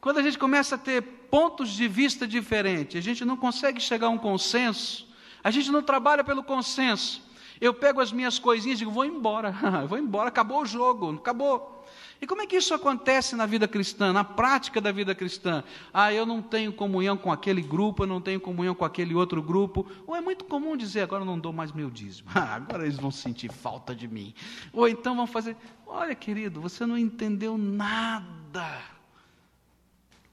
Quando 0.00 0.18
a 0.18 0.22
gente 0.22 0.38
começa 0.38 0.76
a 0.76 0.78
ter 0.78 1.02
pontos 1.02 1.70
de 1.70 1.88
vista 1.88 2.28
diferentes, 2.28 2.96
a 2.96 3.02
gente 3.02 3.24
não 3.24 3.36
consegue 3.36 3.80
chegar 3.80 4.06
a 4.06 4.10
um 4.10 4.18
consenso, 4.18 5.08
a 5.42 5.50
gente 5.50 5.70
não 5.72 5.82
trabalha 5.82 6.22
pelo 6.22 6.44
consenso. 6.44 7.24
Eu 7.60 7.74
pego 7.74 8.00
as 8.00 8.12
minhas 8.12 8.38
coisinhas 8.38 8.78
e 8.78 8.80
digo: 8.80 8.92
vou 8.92 9.04
embora, 9.04 9.52
vou 9.88 9.98
embora, 9.98 10.28
acabou 10.28 10.62
o 10.62 10.66
jogo, 10.66 11.12
acabou. 11.16 11.75
E 12.20 12.26
como 12.26 12.40
é 12.40 12.46
que 12.46 12.56
isso 12.56 12.72
acontece 12.72 13.36
na 13.36 13.44
vida 13.44 13.68
cristã, 13.68 14.12
na 14.12 14.24
prática 14.24 14.80
da 14.80 14.90
vida 14.90 15.14
cristã? 15.14 15.62
Ah, 15.92 16.12
eu 16.12 16.24
não 16.24 16.40
tenho 16.40 16.72
comunhão 16.72 17.16
com 17.16 17.30
aquele 17.30 17.60
grupo, 17.60 18.04
eu 18.04 18.06
não 18.06 18.20
tenho 18.20 18.40
comunhão 18.40 18.74
com 18.74 18.84
aquele 18.84 19.14
outro 19.14 19.42
grupo. 19.42 19.86
Ou 20.06 20.16
é 20.16 20.20
muito 20.20 20.44
comum 20.44 20.76
dizer, 20.76 21.02
agora 21.02 21.22
eu 21.22 21.26
não 21.26 21.38
dou 21.38 21.52
mais 21.52 21.72
meu 21.72 21.90
dízimo. 21.90 22.28
Ah, 22.36 22.54
agora 22.54 22.84
eles 22.84 22.96
vão 22.96 23.10
sentir 23.10 23.50
falta 23.50 23.94
de 23.94 24.06
mim. 24.06 24.34
Ou 24.72 24.86
então 24.86 25.16
vão 25.16 25.26
fazer, 25.26 25.56
olha 25.86 26.14
querido, 26.14 26.60
você 26.60 26.86
não 26.86 26.96
entendeu 26.96 27.58
nada. 27.58 28.82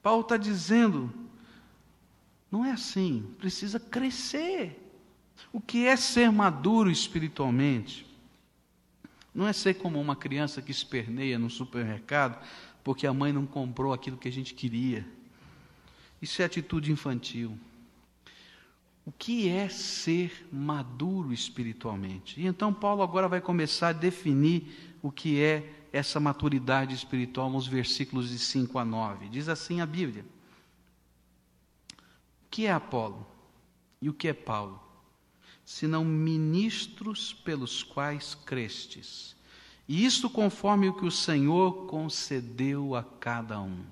Paulo 0.02 0.20
está 0.20 0.36
dizendo, 0.36 1.12
não 2.50 2.64
é 2.64 2.72
assim, 2.72 3.34
precisa 3.38 3.80
crescer. 3.80 4.80
O 5.52 5.60
que 5.60 5.86
é 5.86 5.96
ser 5.96 6.30
maduro 6.30 6.90
espiritualmente? 6.90 8.06
Não 9.34 9.48
é 9.48 9.52
ser 9.52 9.74
como 9.74 10.00
uma 10.00 10.14
criança 10.14 10.62
que 10.62 10.70
esperneia 10.70 11.38
no 11.38 11.50
supermercado 11.50 12.38
porque 12.84 13.06
a 13.06 13.14
mãe 13.14 13.32
não 13.32 13.46
comprou 13.46 13.94
aquilo 13.94 14.18
que 14.18 14.28
a 14.28 14.32
gente 14.32 14.52
queria. 14.52 15.04
Isso 16.20 16.42
é 16.42 16.44
atitude 16.44 16.92
infantil. 16.92 17.58
O 19.06 19.12
que 19.12 19.48
é 19.48 19.68
ser 19.68 20.46
maduro 20.52 21.32
espiritualmente? 21.32 22.40
E 22.40 22.46
então 22.46 22.72
Paulo 22.72 23.02
agora 23.02 23.26
vai 23.26 23.40
começar 23.40 23.88
a 23.88 23.92
definir 23.92 24.96
o 25.02 25.10
que 25.10 25.42
é 25.42 25.86
essa 25.92 26.20
maturidade 26.20 26.94
espiritual 26.94 27.50
nos 27.50 27.66
versículos 27.66 28.28
de 28.28 28.38
5 28.38 28.78
a 28.78 28.84
9. 28.84 29.28
Diz 29.28 29.48
assim 29.48 29.80
a 29.80 29.86
Bíblia: 29.86 30.24
O 32.44 32.50
que 32.50 32.66
é 32.66 32.72
Apolo? 32.72 33.26
E 34.00 34.08
o 34.08 34.14
que 34.14 34.28
é 34.28 34.34
Paulo? 34.34 34.80
Senão 35.64 36.04
ministros 36.04 37.32
pelos 37.32 37.82
quais 37.82 38.34
crestes. 38.34 39.34
E 39.88 40.04
isto 40.04 40.30
conforme 40.30 40.88
o 40.88 40.94
que 40.94 41.04
o 41.04 41.10
Senhor 41.10 41.86
concedeu 41.86 42.94
a 42.94 43.02
cada 43.02 43.60
um. 43.60 43.84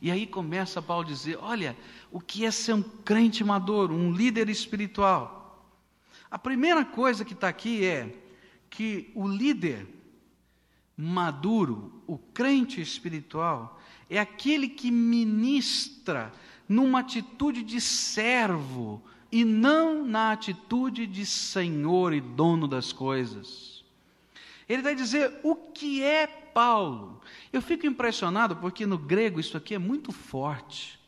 E 0.00 0.10
aí 0.10 0.26
começa 0.26 0.82
Paulo 0.82 1.04
a 1.04 1.08
dizer: 1.08 1.38
olha, 1.40 1.76
o 2.10 2.20
que 2.20 2.44
é 2.44 2.50
ser 2.50 2.74
um 2.74 2.82
crente 2.82 3.42
maduro, 3.44 3.94
um 3.94 4.12
líder 4.12 4.48
espiritual? 4.48 5.38
A 6.30 6.38
primeira 6.38 6.84
coisa 6.84 7.24
que 7.24 7.32
está 7.32 7.48
aqui 7.48 7.84
é 7.84 8.14
que 8.68 9.10
o 9.14 9.26
líder 9.26 9.86
maduro, 10.96 12.02
o 12.06 12.18
crente 12.18 12.80
espiritual, 12.80 13.80
é 14.10 14.18
aquele 14.18 14.68
que 14.68 14.90
ministra 14.90 16.32
numa 16.68 17.00
atitude 17.00 17.62
de 17.62 17.80
servo 17.80 19.02
e 19.30 19.44
não 19.44 20.04
na 20.04 20.32
atitude 20.32 21.06
de 21.06 21.24
senhor 21.26 22.12
e 22.12 22.20
dono 22.20 22.66
das 22.66 22.92
coisas. 22.92 23.84
Ele 24.68 24.82
vai 24.82 24.94
dizer 24.94 25.40
o 25.42 25.54
que 25.54 26.02
é 26.02 26.26
Paulo. 26.26 27.20
Eu 27.52 27.62
fico 27.62 27.86
impressionado 27.86 28.56
porque 28.56 28.84
no 28.86 28.98
grego 28.98 29.40
isso 29.40 29.56
aqui 29.56 29.74
é 29.74 29.78
muito 29.78 30.12
forte. 30.12 30.98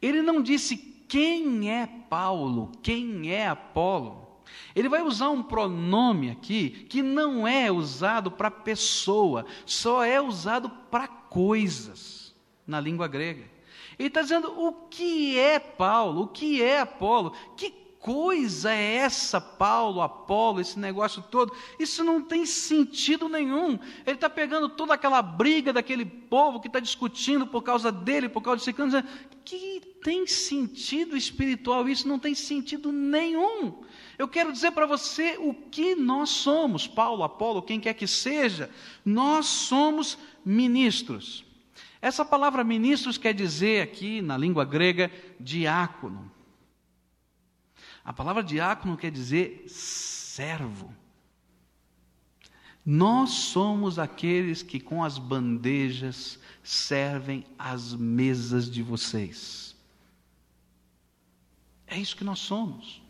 Ele 0.00 0.22
não 0.22 0.42
disse 0.42 0.76
quem 1.08 1.70
é 1.70 1.86
Paulo, 1.86 2.72
quem 2.82 3.30
é 3.30 3.48
Apolo. 3.48 4.26
Ele 4.74 4.88
vai 4.88 5.02
usar 5.02 5.30
um 5.30 5.42
pronome 5.42 6.30
aqui 6.30 6.86
que 6.88 7.02
não 7.02 7.46
é 7.46 7.70
usado 7.70 8.30
para 8.30 8.50
pessoa, 8.50 9.44
só 9.66 10.04
é 10.04 10.20
usado 10.20 10.70
para 10.90 11.08
coisas 11.08 12.34
na 12.66 12.80
língua 12.80 13.08
grega. 13.08 13.44
Ele 13.98 14.08
está 14.08 14.22
dizendo 14.22 14.52
o 14.56 14.72
que 14.88 15.38
é 15.38 15.58
Paulo, 15.58 16.22
o 16.22 16.28
que 16.28 16.62
é 16.62 16.80
Apolo, 16.80 17.32
que 17.56 17.70
coisa 17.98 18.72
é 18.72 18.94
essa, 18.94 19.40
Paulo, 19.40 20.00
Apolo, 20.00 20.60
esse 20.60 20.78
negócio 20.78 21.22
todo? 21.22 21.52
Isso 21.78 22.04
não 22.04 22.22
tem 22.22 22.46
sentido 22.46 23.28
nenhum. 23.28 23.78
Ele 24.06 24.14
está 24.14 24.30
pegando 24.30 24.68
toda 24.68 24.94
aquela 24.94 25.20
briga 25.20 25.72
daquele 25.72 26.04
povo 26.04 26.60
que 26.60 26.68
está 26.68 26.78
discutindo 26.78 27.46
por 27.46 27.62
causa 27.62 27.90
dele, 27.90 28.28
por 28.28 28.40
causa 28.40 28.58
de 28.58 28.64
Ciclano, 28.64 28.92
dizendo 28.92 29.08
que 29.44 29.80
tem 30.02 30.26
sentido 30.26 31.16
espiritual, 31.16 31.88
isso 31.88 32.06
não 32.06 32.18
tem 32.18 32.34
sentido 32.34 32.92
nenhum. 32.92 33.82
Eu 34.16 34.28
quero 34.28 34.52
dizer 34.52 34.70
para 34.72 34.86
você 34.86 35.36
o 35.38 35.52
que 35.52 35.94
nós 35.94 36.30
somos, 36.30 36.86
Paulo, 36.86 37.24
Apolo, 37.24 37.62
quem 37.62 37.80
quer 37.80 37.94
que 37.94 38.06
seja, 38.06 38.70
nós 39.04 39.46
somos 39.46 40.18
ministros. 40.44 41.47
Essa 42.00 42.24
palavra 42.24 42.62
ministros 42.62 43.18
quer 43.18 43.34
dizer 43.34 43.82
aqui, 43.82 44.22
na 44.22 44.36
língua 44.36 44.64
grega, 44.64 45.10
diácono. 45.38 46.30
A 48.04 48.12
palavra 48.12 48.42
diácono 48.42 48.96
quer 48.96 49.10
dizer 49.10 49.64
servo. 49.68 50.94
Nós 52.86 53.30
somos 53.30 53.98
aqueles 53.98 54.62
que 54.62 54.80
com 54.80 55.04
as 55.04 55.18
bandejas 55.18 56.38
servem 56.62 57.44
as 57.58 57.92
mesas 57.92 58.70
de 58.70 58.82
vocês. 58.82 59.76
É 61.86 61.98
isso 61.98 62.16
que 62.16 62.24
nós 62.24 62.38
somos. 62.38 63.02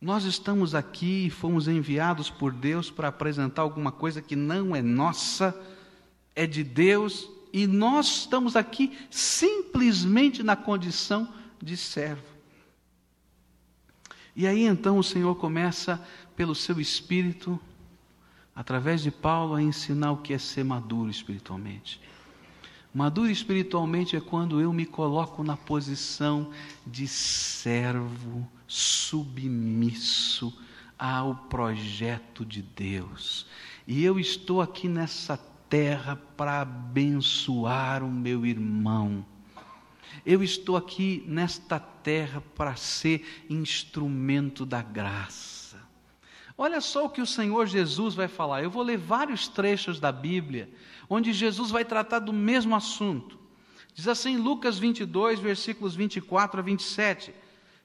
Nós 0.00 0.24
estamos 0.24 0.74
aqui 0.74 1.26
e 1.26 1.30
fomos 1.30 1.66
enviados 1.66 2.30
por 2.30 2.52
Deus 2.52 2.88
para 2.88 3.08
apresentar 3.08 3.62
alguma 3.62 3.90
coisa 3.90 4.22
que 4.22 4.36
não 4.36 4.76
é 4.76 4.80
nossa, 4.80 5.58
é 6.36 6.46
de 6.46 6.62
Deus 6.62 7.28
e 7.52 7.66
nós 7.66 8.20
estamos 8.20 8.56
aqui 8.56 8.96
simplesmente 9.10 10.42
na 10.42 10.56
condição 10.56 11.32
de 11.62 11.76
servo. 11.76 12.22
E 14.34 14.46
aí 14.46 14.64
então 14.64 14.98
o 14.98 15.02
Senhor 15.02 15.34
começa, 15.34 16.00
pelo 16.36 16.54
seu 16.54 16.80
espírito, 16.80 17.58
através 18.54 19.02
de 19.02 19.10
Paulo, 19.10 19.54
a 19.54 19.62
ensinar 19.62 20.12
o 20.12 20.18
que 20.18 20.32
é 20.32 20.38
ser 20.38 20.64
maduro 20.64 21.10
espiritualmente. 21.10 22.00
Maduro 22.94 23.30
espiritualmente 23.30 24.16
é 24.16 24.20
quando 24.20 24.60
eu 24.60 24.72
me 24.72 24.86
coloco 24.86 25.42
na 25.42 25.56
posição 25.56 26.50
de 26.86 27.06
servo 27.06 28.48
submisso 28.66 30.56
ao 30.98 31.34
projeto 31.34 32.44
de 32.44 32.62
Deus. 32.62 33.46
E 33.86 34.04
eu 34.04 34.18
estou 34.18 34.60
aqui 34.60 34.88
nessa 34.88 35.38
terra 35.68 36.16
para 36.36 36.60
abençoar 36.62 38.02
o 38.02 38.10
meu 38.10 38.44
irmão. 38.46 39.24
Eu 40.24 40.42
estou 40.42 40.76
aqui 40.76 41.22
nesta 41.26 41.78
terra 41.78 42.42
para 42.54 42.76
ser 42.76 43.44
instrumento 43.48 44.64
da 44.64 44.82
graça. 44.82 45.78
Olha 46.56 46.80
só 46.80 47.04
o 47.04 47.10
que 47.10 47.20
o 47.20 47.26
Senhor 47.26 47.66
Jesus 47.66 48.14
vai 48.14 48.26
falar. 48.26 48.62
Eu 48.62 48.70
vou 48.70 48.82
ler 48.82 48.98
vários 48.98 49.46
trechos 49.46 50.00
da 50.00 50.10
Bíblia 50.10 50.68
onde 51.08 51.32
Jesus 51.32 51.70
vai 51.70 51.84
tratar 51.84 52.18
do 52.18 52.32
mesmo 52.32 52.74
assunto. 52.74 53.38
Diz 53.94 54.08
assim, 54.08 54.36
Lucas 54.36 54.78
22, 54.78 55.40
versículos 55.40 55.94
24 55.94 56.60
a 56.60 56.62
27. 56.62 57.32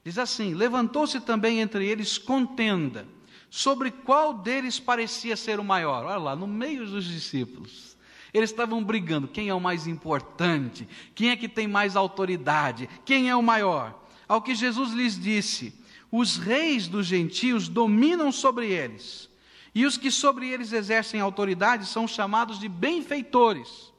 Diz 0.04 0.18
assim: 0.18 0.54
Levantou-se 0.54 1.20
também 1.20 1.60
entre 1.60 1.86
eles 1.86 2.18
contenda 2.18 3.06
sobre 3.50 3.90
qual 3.90 4.34
deles 4.34 4.80
parecia 4.80 5.36
ser 5.36 5.60
o 5.60 5.64
maior. 5.64 6.04
Olha 6.04 6.16
lá, 6.16 6.36
no 6.36 6.46
meio 6.46 6.86
dos 6.86 7.04
discípulos. 7.04 7.96
Eles 8.32 8.50
estavam 8.50 8.82
brigando: 8.82 9.28
quem 9.28 9.48
é 9.48 9.54
o 9.54 9.60
mais 9.60 9.86
importante? 9.86 10.88
Quem 11.14 11.30
é 11.30 11.36
que 11.36 11.48
tem 11.48 11.68
mais 11.68 11.94
autoridade? 11.94 12.88
Quem 13.04 13.30
é 13.30 13.36
o 13.36 13.42
maior? 13.42 14.02
Ao 14.26 14.42
que 14.42 14.54
Jesus 14.54 14.92
lhes 14.92 15.18
disse: 15.18 15.72
os 16.10 16.36
reis 16.36 16.88
dos 16.88 17.06
gentios 17.06 17.68
dominam 17.68 18.32
sobre 18.32 18.68
eles, 18.70 19.28
e 19.74 19.86
os 19.86 19.96
que 19.96 20.10
sobre 20.10 20.48
eles 20.48 20.72
exercem 20.72 21.20
autoridade 21.20 21.86
são 21.86 22.06
chamados 22.06 22.58
de 22.58 22.68
benfeitores. 22.68 23.92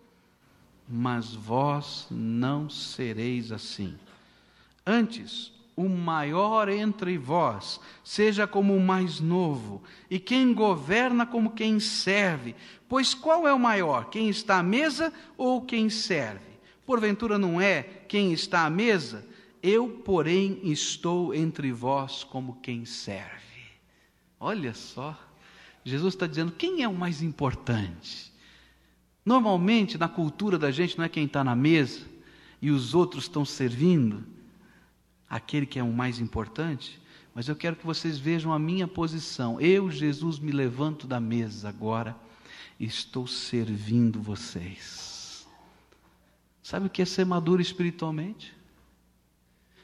Mas 0.88 1.34
vós 1.34 2.08
não 2.12 2.70
sereis 2.70 3.52
assim. 3.52 3.98
Antes, 4.86 5.52
o 5.76 5.90
maior 5.90 6.70
entre 6.70 7.18
vós 7.18 7.80
seja 8.04 8.48
como 8.48 8.76
o 8.76 8.80
mais 8.80 9.20
novo, 9.20 9.84
e 10.10 10.18
quem 10.18 10.54
governa 10.54 11.26
como 11.26 11.52
quem 11.52 11.80
serve. 11.80 12.56
Pois 12.88 13.14
qual 13.14 13.48
é 13.48 13.54
o 13.54 13.60
maior, 13.60 14.10
quem 14.10 14.30
está 14.30 14.60
à 14.60 14.64
mesa 14.64 15.12
ou 15.38 15.62
quem 15.62 15.90
serve? 15.90 16.56
Porventura 16.86 17.38
não 17.38 17.60
é 17.60 17.84
quem 18.08 18.32
está 18.32 18.66
à 18.66 18.70
mesa? 18.70 19.28
Eu, 19.62 19.90
porém, 19.90 20.60
estou 20.64 21.34
entre 21.34 21.72
vós 21.72 22.24
como 22.24 22.60
quem 22.62 22.86
serve. 22.86 23.34
Olha 24.40 24.74
só, 24.76 25.20
Jesus 25.84 26.14
está 26.14 26.28
dizendo: 26.28 26.52
quem 26.52 26.84
é 26.84 26.88
o 26.88 26.94
mais 26.94 27.24
importante? 27.24 28.32
Normalmente, 29.26 29.98
na 29.98 30.08
cultura 30.08 30.60
da 30.60 30.70
gente, 30.70 30.98
não 30.98 31.04
é 31.04 31.10
quem 31.10 31.26
está 31.26 31.44
na 31.44 31.56
mesa 31.56 32.02
e 32.62 32.70
os 32.70 32.94
outros 32.94 33.24
estão 33.24 33.44
servindo 33.44 34.35
aquele 35.36 35.66
que 35.66 35.78
é 35.78 35.84
o 35.84 35.92
mais 35.92 36.20
importante, 36.20 37.02
mas 37.34 37.50
eu 37.50 37.56
quero 37.58 37.76
que 37.76 37.86
vocês 37.86 38.18
vejam 38.18 38.54
a 38.54 38.58
minha 38.58 38.88
posição. 38.88 39.60
Eu, 39.60 39.92
Jesus, 39.92 40.40
me 40.40 40.54
levanto 40.54 41.06
da 41.06 41.20
mesa 41.20 41.68
agora 41.68 42.16
e 42.80 42.86
estou 42.86 43.28
servindo 43.28 44.22
vocês. 44.22 45.46
Sabe 46.64 46.88
o 46.88 46.90
que 46.90 47.02
é 47.02 47.06
ser 47.06 47.26
maduro 47.26 47.62
espiritualmente? 47.62 48.56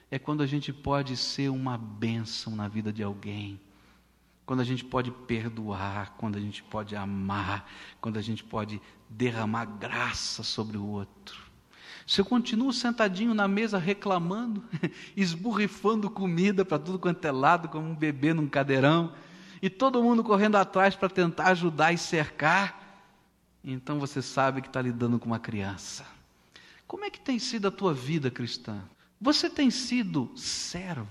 É 0.09 0.17
quando 0.17 0.41
a 0.41 0.47
gente 0.47 0.71
pode 0.71 1.17
ser 1.17 1.49
uma 1.49 1.77
bênção 1.77 2.55
na 2.55 2.69
vida 2.69 2.93
de 2.93 3.03
alguém. 3.03 3.59
Quando 4.45 4.61
a 4.61 4.65
gente 4.65 4.85
pode 4.85 5.11
perdoar, 5.11 6.15
quando 6.17 6.37
a 6.37 6.39
gente 6.39 6.63
pode 6.63 6.95
amar, 6.95 7.69
quando 7.99 8.17
a 8.17 8.21
gente 8.21 8.43
pode 8.43 8.81
derramar 9.09 9.65
graça 9.65 10.43
sobre 10.43 10.77
o 10.77 10.85
outro. 10.85 11.50
Se 12.12 12.19
eu 12.19 12.26
continuo 12.26 12.74
sentadinho 12.74 13.34
na 13.34 13.47
mesa 13.47 13.78
reclamando, 13.78 14.62
esburrifando 15.15 16.10
comida 16.10 16.65
para 16.65 16.78
tudo 16.78 17.00
quanto 17.00 17.24
é 17.24 17.32
lado, 17.32 17.69
como 17.69 17.88
um 17.88 17.95
bebê 17.95 18.34
num 18.34 18.50
cadeirão, 18.50 19.13
e 19.62 19.69
todo 19.69 20.04
mundo 20.04 20.21
correndo 20.21 20.58
atrás 20.58 20.93
para 20.93 21.08
tentar 21.08 21.45
ajudar 21.52 21.93
e 21.93 21.97
cercar, 21.97 23.08
então 23.63 23.97
você 23.97 24.21
sabe 24.21 24.62
que 24.62 24.67
está 24.67 24.82
lidando 24.82 25.17
com 25.17 25.28
uma 25.28 25.39
criança. 25.39 26.06
Como 26.86 27.06
é 27.06 27.10
que 27.10 27.17
tem 27.17 27.39
sido 27.39 27.69
a 27.69 27.71
tua 27.71 27.93
vida 27.93 28.30
cristã? 28.30 28.82
Você 29.21 29.50
tem 29.50 29.71
sido 29.71 30.30
servo? 30.36 31.08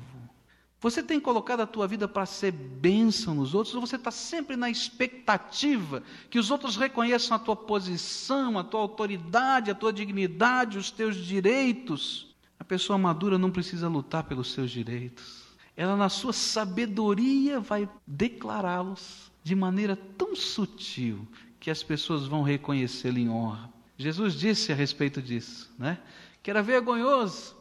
Você 0.81 1.03
tem 1.03 1.21
colocado 1.21 1.61
a 1.61 1.67
tua 1.67 1.87
vida 1.87 2.09
para 2.09 2.25
ser 2.25 2.53
bênção 2.53 3.35
nos 3.35 3.55
outros, 3.55 3.75
ou 3.75 3.83
você 3.83 3.97
está 3.97 4.11
sempre 4.11 4.57
na 4.57 4.71
expectativa 4.71 6.03
que 6.31 6.39
os 6.39 6.51
outros 6.51 6.77
reconheçam 6.77 7.37
a 7.37 7.39
tua 7.39 7.55
posição, 7.55 8.59
a 8.59 8.65
tua 8.65 8.81
autoridade, 8.81 9.71
a 9.71 9.75
tua 9.75 9.93
dignidade, 9.93 10.79
os 10.79 10.91
teus 10.91 11.17
direitos? 11.17 12.35
A 12.59 12.65
pessoa 12.65 12.99
madura 12.99 13.37
não 13.37 13.51
precisa 13.51 13.89
lutar 13.89 14.25
pelos 14.25 14.53
seus 14.53 14.71
direitos. 14.71 15.45
Ela, 15.77 15.97
na 15.97 16.09
sua 16.09 16.33
sabedoria, 16.33 17.61
vai 17.61 17.87
declará-los 18.07 19.31
de 19.45 19.55
maneira 19.55 19.95
tão 19.95 20.35
sutil 20.35 21.29
que 21.59 21.71
as 21.71 21.83
pessoas 21.83 22.27
vão 22.27 22.43
reconhecê-lo 22.43 23.19
em 23.19 23.29
honra. 23.29 23.71
Jesus 23.99 24.33
disse 24.33 24.73
a 24.73 24.75
respeito 24.75 25.21
disso, 25.21 25.71
né? 25.79 25.99
Que 26.43 26.51
era 26.51 26.63
vergonhoso 26.63 27.60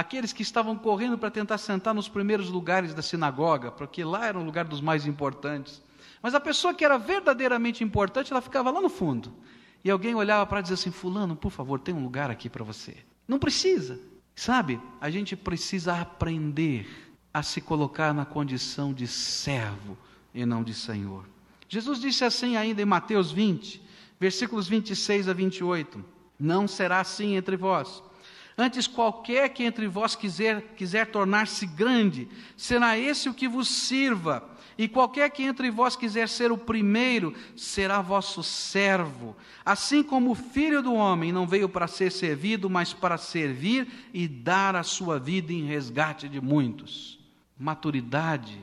aqueles 0.00 0.32
que 0.32 0.42
estavam 0.42 0.76
correndo 0.76 1.18
para 1.18 1.30
tentar 1.30 1.58
sentar 1.58 1.94
nos 1.94 2.08
primeiros 2.08 2.48
lugares 2.48 2.94
da 2.94 3.02
sinagoga, 3.02 3.70
porque 3.70 4.02
lá 4.02 4.26
era 4.26 4.38
o 4.38 4.44
lugar 4.44 4.64
dos 4.64 4.80
mais 4.80 5.06
importantes. 5.06 5.82
Mas 6.22 6.34
a 6.34 6.40
pessoa 6.40 6.74
que 6.74 6.84
era 6.84 6.98
verdadeiramente 6.98 7.84
importante, 7.84 8.32
ela 8.32 8.40
ficava 8.40 8.70
lá 8.70 8.80
no 8.80 8.88
fundo. 8.88 9.32
E 9.84 9.90
alguém 9.90 10.14
olhava 10.14 10.46
para 10.46 10.60
dizer 10.60 10.74
assim: 10.74 10.90
Fulano, 10.90 11.36
por 11.36 11.50
favor, 11.50 11.78
tem 11.80 11.94
um 11.94 12.02
lugar 12.02 12.30
aqui 12.30 12.48
para 12.48 12.64
você. 12.64 12.96
Não 13.28 13.38
precisa. 13.38 14.00
Sabe, 14.34 14.80
a 15.00 15.10
gente 15.10 15.36
precisa 15.36 16.00
aprender 16.00 16.88
a 17.32 17.42
se 17.42 17.60
colocar 17.60 18.14
na 18.14 18.24
condição 18.24 18.92
de 18.92 19.06
servo 19.06 19.96
e 20.34 20.46
não 20.46 20.62
de 20.62 20.72
senhor. 20.72 21.26
Jesus 21.68 22.00
disse 22.00 22.24
assim 22.24 22.56
ainda 22.56 22.80
em 22.80 22.86
Mateus 22.86 23.30
20, 23.30 23.82
versículos 24.18 24.66
26 24.66 25.28
a 25.28 25.32
28. 25.32 26.02
Não 26.38 26.66
será 26.66 27.00
assim 27.00 27.36
entre 27.36 27.56
vós. 27.56 28.02
Antes, 28.60 28.86
qualquer 28.86 29.48
que 29.48 29.62
entre 29.62 29.88
vós 29.88 30.14
quiser, 30.14 30.60
quiser 30.76 31.06
tornar-se 31.06 31.64
grande, 31.64 32.28
será 32.58 32.98
esse 32.98 33.26
o 33.26 33.32
que 33.32 33.48
vos 33.48 33.66
sirva. 33.66 34.46
E 34.76 34.86
qualquer 34.86 35.30
que 35.30 35.42
entre 35.44 35.70
vós 35.70 35.96
quiser 35.96 36.28
ser 36.28 36.52
o 36.52 36.58
primeiro, 36.58 37.34
será 37.56 38.02
vosso 38.02 38.42
servo. 38.42 39.34
Assim 39.64 40.02
como 40.02 40.32
o 40.32 40.34
filho 40.34 40.82
do 40.82 40.92
homem 40.92 41.32
não 41.32 41.46
veio 41.46 41.70
para 41.70 41.86
ser 41.86 42.12
servido, 42.12 42.68
mas 42.68 42.92
para 42.92 43.16
servir 43.16 43.88
e 44.12 44.28
dar 44.28 44.76
a 44.76 44.82
sua 44.82 45.18
vida 45.18 45.54
em 45.54 45.64
resgate 45.64 46.28
de 46.28 46.38
muitos. 46.38 47.18
Maturidade 47.58 48.60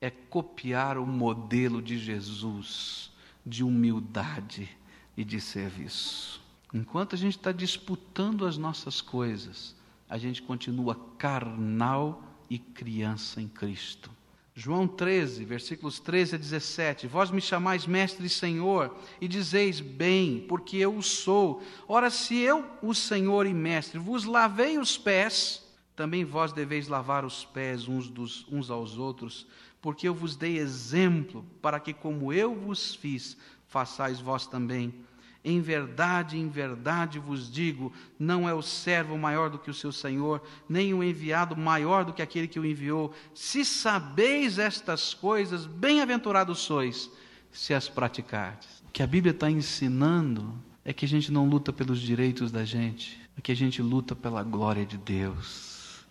é 0.00 0.08
copiar 0.08 0.96
o 0.96 1.06
modelo 1.06 1.82
de 1.82 1.98
Jesus, 1.98 3.12
de 3.44 3.62
humildade 3.62 4.66
e 5.14 5.22
de 5.22 5.42
serviço. 5.42 6.45
Enquanto 6.76 7.14
a 7.14 7.18
gente 7.18 7.38
está 7.38 7.52
disputando 7.52 8.44
as 8.44 8.58
nossas 8.58 9.00
coisas, 9.00 9.74
a 10.10 10.18
gente 10.18 10.42
continua 10.42 10.94
carnal 11.16 12.22
e 12.50 12.58
criança 12.58 13.40
em 13.40 13.48
Cristo. 13.48 14.10
João 14.54 14.86
13, 14.86 15.42
versículos 15.46 15.98
13 15.98 16.34
a 16.34 16.38
17: 16.38 17.06
Vós 17.06 17.30
me 17.30 17.40
chamais 17.40 17.86
mestre 17.86 18.26
e 18.26 18.28
senhor, 18.28 18.94
e 19.18 19.26
dizeis 19.26 19.80
bem, 19.80 20.44
porque 20.46 20.76
eu 20.76 20.94
o 20.94 21.02
sou. 21.02 21.62
Ora, 21.88 22.10
se 22.10 22.36
eu, 22.36 22.62
o 22.82 22.94
senhor 22.94 23.46
e 23.46 23.54
mestre, 23.54 23.98
vos 23.98 24.26
lavei 24.26 24.78
os 24.78 24.98
pés, 24.98 25.66
também 25.94 26.26
vós 26.26 26.52
deveis 26.52 26.88
lavar 26.88 27.24
os 27.24 27.42
pés 27.42 27.88
uns, 27.88 28.10
dos, 28.10 28.46
uns 28.52 28.70
aos 28.70 28.98
outros, 28.98 29.46
porque 29.80 30.06
eu 30.06 30.14
vos 30.14 30.36
dei 30.36 30.58
exemplo, 30.58 31.42
para 31.62 31.80
que, 31.80 31.94
como 31.94 32.34
eu 32.34 32.54
vos 32.54 32.94
fiz, 32.94 33.34
façais 33.66 34.20
vós 34.20 34.46
também. 34.46 35.05
Em 35.48 35.60
verdade, 35.60 36.36
em 36.36 36.48
verdade 36.48 37.20
vos 37.20 37.48
digo: 37.48 37.92
não 38.18 38.48
é 38.48 38.52
o 38.52 38.60
servo 38.60 39.16
maior 39.16 39.48
do 39.48 39.60
que 39.60 39.70
o 39.70 39.74
seu 39.74 39.92
senhor, 39.92 40.42
nem 40.68 40.92
o 40.92 41.04
enviado 41.04 41.56
maior 41.56 42.04
do 42.04 42.12
que 42.12 42.20
aquele 42.20 42.48
que 42.48 42.58
o 42.58 42.66
enviou. 42.66 43.14
Se 43.32 43.64
sabeis 43.64 44.58
estas 44.58 45.14
coisas, 45.14 45.64
bem-aventurados 45.64 46.58
sois, 46.58 47.08
se 47.52 47.72
as 47.72 47.88
praticardes. 47.88 48.82
O 48.88 48.90
que 48.90 49.04
a 49.04 49.06
Bíblia 49.06 49.30
está 49.30 49.48
ensinando 49.48 50.52
é 50.84 50.92
que 50.92 51.04
a 51.04 51.08
gente 51.08 51.30
não 51.30 51.48
luta 51.48 51.72
pelos 51.72 52.00
direitos 52.00 52.50
da 52.50 52.64
gente, 52.64 53.16
é 53.38 53.40
que 53.40 53.52
a 53.52 53.56
gente 53.56 53.80
luta 53.80 54.16
pela 54.16 54.42
glória 54.42 54.84
de 54.84 54.98
Deus. 54.98 56.04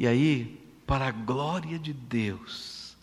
E 0.00 0.04
aí, 0.04 0.60
para 0.84 1.06
a 1.06 1.12
glória 1.12 1.78
de 1.78 1.92
Deus, 1.92 2.96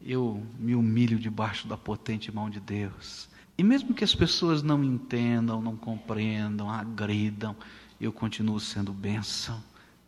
eu 0.00 0.42
me 0.58 0.74
humilho 0.74 1.18
debaixo 1.18 1.68
da 1.68 1.76
potente 1.76 2.34
mão 2.34 2.48
de 2.48 2.58
Deus 2.58 3.33
e 3.56 3.62
mesmo 3.62 3.94
que 3.94 4.02
as 4.02 4.14
pessoas 4.14 4.62
não 4.62 4.82
entendam, 4.82 5.62
não 5.62 5.76
compreendam, 5.76 6.68
agridam, 6.68 7.56
eu 8.00 8.12
continuo 8.12 8.58
sendo 8.58 8.92
bênção 8.92 9.62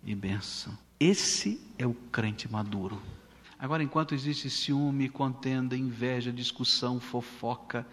e 0.04 0.14
bênção. 0.14 0.76
Esse 0.98 1.60
é 1.78 1.86
o 1.86 1.94
crente 1.94 2.50
maduro. 2.50 3.00
Agora, 3.58 3.82
enquanto 3.82 4.14
existe 4.14 4.50
ciúme, 4.50 5.08
contenda, 5.08 5.76
inveja, 5.76 6.32
discussão, 6.32 6.98
fofoca, 6.98 7.86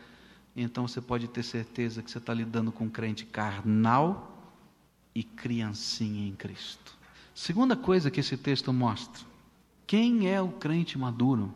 então 0.56 0.88
você 0.88 1.00
pode 1.00 1.28
ter 1.28 1.44
certeza 1.44 2.02
que 2.02 2.10
você 2.10 2.18
está 2.18 2.34
lidando 2.34 2.72
com 2.72 2.86
um 2.86 2.90
crente 2.90 3.26
carnal 3.26 4.52
e 5.14 5.24
criancinha 5.24 6.28
em 6.28 6.34
Cristo. 6.34 6.98
Segunda 7.34 7.76
coisa 7.76 8.12
que 8.12 8.20
esse 8.20 8.38
texto 8.38 8.74
mostra: 8.74 9.24
quem 9.86 10.30
é 10.30 10.42
o 10.42 10.50
crente 10.50 10.98
maduro? 10.98 11.54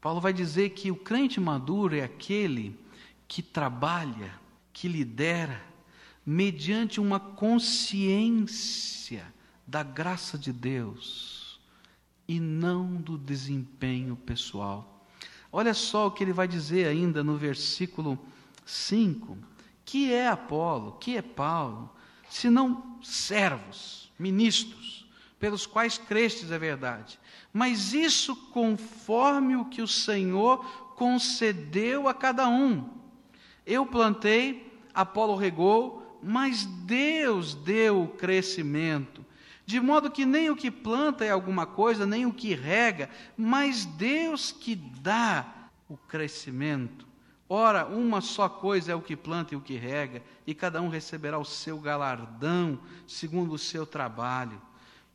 Paulo 0.00 0.20
vai 0.20 0.32
dizer 0.32 0.70
que 0.70 0.90
o 0.90 0.96
crente 0.96 1.40
maduro 1.40 1.94
é 1.94 2.02
aquele 2.02 2.78
que 3.28 3.42
trabalha, 3.42 4.32
que 4.72 4.88
lidera, 4.88 5.62
mediante 6.24 7.00
uma 7.00 7.20
consciência 7.20 9.24
da 9.66 9.82
graça 9.82 10.36
de 10.36 10.52
Deus 10.52 11.60
e 12.28 12.40
não 12.40 12.96
do 12.96 13.16
desempenho 13.16 14.16
pessoal. 14.16 15.06
Olha 15.52 15.72
só 15.72 16.06
o 16.06 16.10
que 16.10 16.24
ele 16.24 16.32
vai 16.32 16.48
dizer 16.48 16.86
ainda 16.86 17.22
no 17.22 17.36
versículo 17.36 18.18
5: 18.64 19.38
que 19.84 20.12
é 20.12 20.28
Apolo, 20.28 20.92
que 20.98 21.16
é 21.16 21.22
Paulo, 21.22 21.90
senão 22.28 22.98
servos, 23.02 24.10
ministros, 24.18 25.06
pelos 25.38 25.66
quais 25.66 25.96
crestes 25.96 26.50
é 26.50 26.58
verdade. 26.58 27.18
Mas 27.52 27.94
isso 27.94 28.34
conforme 28.50 29.56
o 29.56 29.66
que 29.66 29.80
o 29.80 29.88
Senhor 29.88 30.64
concedeu 30.96 32.08
a 32.08 32.14
cada 32.14 32.48
um. 32.48 32.95
Eu 33.66 33.84
plantei, 33.84 34.80
Apolo 34.94 35.34
regou, 35.34 36.18
mas 36.22 36.64
Deus 36.64 37.54
deu 37.54 38.04
o 38.04 38.08
crescimento. 38.08 39.24
De 39.64 39.80
modo 39.80 40.10
que 40.10 40.24
nem 40.24 40.48
o 40.48 40.56
que 40.56 40.70
planta 40.70 41.24
é 41.24 41.30
alguma 41.30 41.66
coisa, 41.66 42.06
nem 42.06 42.24
o 42.24 42.32
que 42.32 42.54
rega, 42.54 43.10
mas 43.36 43.84
Deus 43.84 44.52
que 44.52 44.76
dá 44.76 45.70
o 45.88 45.96
crescimento. 45.96 47.04
Ora, 47.48 47.86
uma 47.86 48.20
só 48.20 48.48
coisa 48.48 48.92
é 48.92 48.94
o 48.94 49.02
que 49.02 49.16
planta 49.16 49.54
e 49.54 49.56
o 49.56 49.60
que 49.60 49.76
rega, 49.76 50.22
e 50.46 50.54
cada 50.54 50.80
um 50.80 50.88
receberá 50.88 51.38
o 51.38 51.44
seu 51.44 51.78
galardão 51.78 52.78
segundo 53.06 53.54
o 53.54 53.58
seu 53.58 53.84
trabalho 53.84 54.60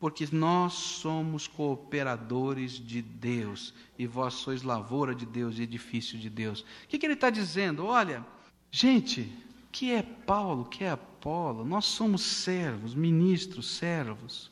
porque 0.01 0.27
nós 0.31 0.73
somos 0.73 1.47
cooperadores 1.47 2.71
de 2.71 3.03
Deus, 3.03 3.71
e 3.99 4.07
vós 4.07 4.33
sois 4.33 4.63
lavoura 4.63 5.13
de 5.13 5.27
Deus 5.27 5.59
e 5.59 5.61
edifício 5.61 6.17
de 6.17 6.27
Deus. 6.27 6.61
O 6.61 6.87
que, 6.87 6.97
que 6.97 7.05
ele 7.05 7.13
está 7.13 7.29
dizendo? 7.29 7.85
Olha, 7.85 8.25
Gente, 8.71 9.29
que 9.69 9.91
é 9.91 10.01
Paulo, 10.01 10.63
que 10.65 10.85
é 10.85 10.91
Apolo, 10.91 11.65
nós 11.65 11.85
somos 11.85 12.21
servos, 12.21 12.95
ministros, 12.95 13.75
servos, 13.75 14.49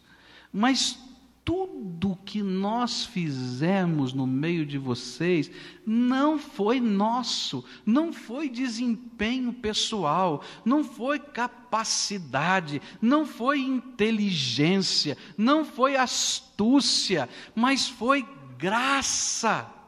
mas 0.52 1.00
tudo 1.46 2.20
que 2.26 2.44
nós 2.44 3.06
fizemos 3.06 4.14
no 4.14 4.28
meio 4.28 4.66
de 4.66 4.78
vocês 4.78 5.50
não 5.86 6.38
foi 6.38 6.80
nosso, 6.82 7.64
não 7.86 8.12
foi 8.12 8.50
desempenho 8.50 9.54
pessoal, 9.54 10.44
não 10.66 10.84
foi 10.84 11.18
capacidade, 11.18 12.82
não 13.02 13.26
foi 13.26 13.62
inteligência, 13.62 15.18
não 15.38 15.64
foi 15.64 15.96
astúcia, 15.96 17.28
mas 17.56 17.88
foi 17.88 18.28
graça. 18.58 19.79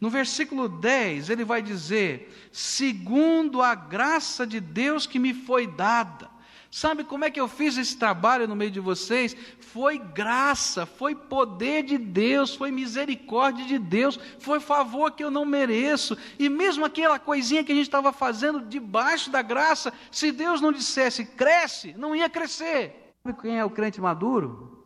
No 0.00 0.10
versículo 0.10 0.68
10, 0.68 1.30
ele 1.30 1.44
vai 1.44 1.62
dizer: 1.62 2.48
segundo 2.52 3.62
a 3.62 3.74
graça 3.74 4.46
de 4.46 4.60
Deus 4.60 5.06
que 5.06 5.18
me 5.18 5.32
foi 5.32 5.66
dada. 5.66 6.30
Sabe 6.70 7.04
como 7.04 7.24
é 7.24 7.30
que 7.30 7.40
eu 7.40 7.48
fiz 7.48 7.78
esse 7.78 7.96
trabalho 7.96 8.46
no 8.46 8.54
meio 8.54 8.70
de 8.70 8.80
vocês? 8.80 9.34
Foi 9.60 9.98
graça, 9.98 10.84
foi 10.84 11.14
poder 11.14 11.82
de 11.84 11.96
Deus, 11.96 12.54
foi 12.54 12.70
misericórdia 12.70 13.64
de 13.64 13.78
Deus, 13.78 14.18
foi 14.40 14.60
favor 14.60 15.12
que 15.12 15.24
eu 15.24 15.30
não 15.30 15.46
mereço. 15.46 16.18
E 16.38 16.50
mesmo 16.50 16.84
aquela 16.84 17.18
coisinha 17.18 17.64
que 17.64 17.72
a 17.72 17.74
gente 17.74 17.86
estava 17.86 18.12
fazendo 18.12 18.60
debaixo 18.60 19.30
da 19.30 19.40
graça, 19.40 19.90
se 20.10 20.30
Deus 20.30 20.60
não 20.60 20.70
dissesse 20.70 21.24
cresce, 21.24 21.94
não 21.96 22.14
ia 22.14 22.28
crescer. 22.28 23.14
Sabe 23.22 23.40
quem 23.40 23.58
é 23.58 23.64
o 23.64 23.70
crente 23.70 24.00
maduro? 24.00 24.84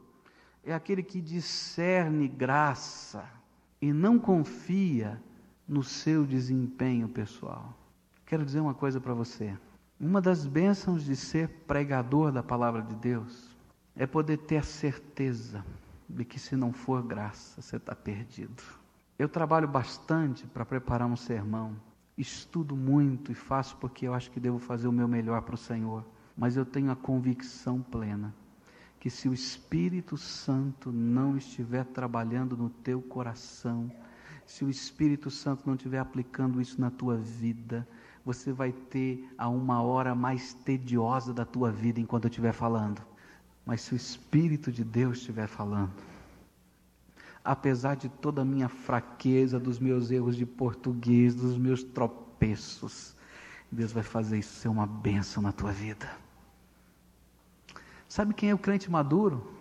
É 0.62 0.72
aquele 0.72 1.02
que 1.02 1.20
discerne 1.20 2.28
graça 2.28 3.39
e 3.80 3.92
não 3.92 4.18
confia 4.18 5.20
no 5.66 5.82
seu 5.82 6.26
desempenho 6.26 7.08
pessoal. 7.08 7.74
Quero 8.26 8.44
dizer 8.44 8.60
uma 8.60 8.74
coisa 8.74 9.00
para 9.00 9.14
você. 9.14 9.56
Uma 9.98 10.20
das 10.20 10.46
bênçãos 10.46 11.04
de 11.04 11.16
ser 11.16 11.48
pregador 11.66 12.32
da 12.32 12.42
palavra 12.42 12.82
de 12.82 12.94
Deus 12.94 13.56
é 13.94 14.06
poder 14.06 14.38
ter 14.38 14.58
a 14.58 14.62
certeza 14.62 15.64
de 16.08 16.24
que 16.24 16.38
se 16.38 16.56
não 16.56 16.72
for 16.72 17.02
graça, 17.02 17.60
você 17.60 17.76
está 17.76 17.94
perdido. 17.94 18.62
Eu 19.18 19.28
trabalho 19.28 19.68
bastante 19.68 20.46
para 20.46 20.64
preparar 20.64 21.06
um 21.06 21.16
sermão, 21.16 21.76
estudo 22.16 22.76
muito 22.76 23.30
e 23.30 23.34
faço 23.34 23.76
porque 23.76 24.06
eu 24.06 24.14
acho 24.14 24.30
que 24.30 24.40
devo 24.40 24.58
fazer 24.58 24.88
o 24.88 24.92
meu 24.92 25.06
melhor 25.06 25.42
para 25.42 25.54
o 25.54 25.58
Senhor, 25.58 26.04
mas 26.36 26.56
eu 26.56 26.64
tenho 26.64 26.90
a 26.90 26.96
convicção 26.96 27.80
plena 27.80 28.34
que 29.00 29.08
se 29.08 29.30
o 29.30 29.32
Espírito 29.32 30.18
Santo 30.18 30.92
não 30.92 31.34
estiver 31.34 31.86
trabalhando 31.86 32.54
no 32.54 32.68
teu 32.68 33.00
coração, 33.00 33.90
se 34.44 34.62
o 34.62 34.68
Espírito 34.68 35.30
Santo 35.30 35.64
não 35.66 35.74
estiver 35.74 35.98
aplicando 35.98 36.60
isso 36.60 36.78
na 36.78 36.90
tua 36.90 37.16
vida, 37.16 37.88
você 38.22 38.52
vai 38.52 38.72
ter 38.72 39.26
a 39.38 39.48
uma 39.48 39.80
hora 39.80 40.14
mais 40.14 40.52
tediosa 40.52 41.32
da 41.32 41.46
tua 41.46 41.72
vida 41.72 41.98
enquanto 41.98 42.24
eu 42.24 42.28
estiver 42.28 42.52
falando. 42.52 43.00
Mas 43.64 43.80
se 43.80 43.94
o 43.94 43.96
Espírito 43.96 44.70
de 44.70 44.84
Deus 44.84 45.18
estiver 45.18 45.46
falando, 45.46 45.92
apesar 47.42 47.96
de 47.96 48.10
toda 48.10 48.42
a 48.42 48.44
minha 48.44 48.68
fraqueza, 48.68 49.58
dos 49.58 49.78
meus 49.78 50.10
erros 50.10 50.36
de 50.36 50.44
português, 50.44 51.34
dos 51.34 51.56
meus 51.56 51.82
tropeços, 51.82 53.16
Deus 53.72 53.92
vai 53.92 54.02
fazer 54.02 54.38
isso 54.38 54.60
ser 54.60 54.68
uma 54.68 54.86
bênção 54.86 55.42
na 55.42 55.52
tua 55.52 55.72
vida. 55.72 56.10
Sabe 58.10 58.34
quem 58.34 58.50
é 58.50 58.54
o 58.54 58.58
crente 58.58 58.90
maduro? 58.90 59.54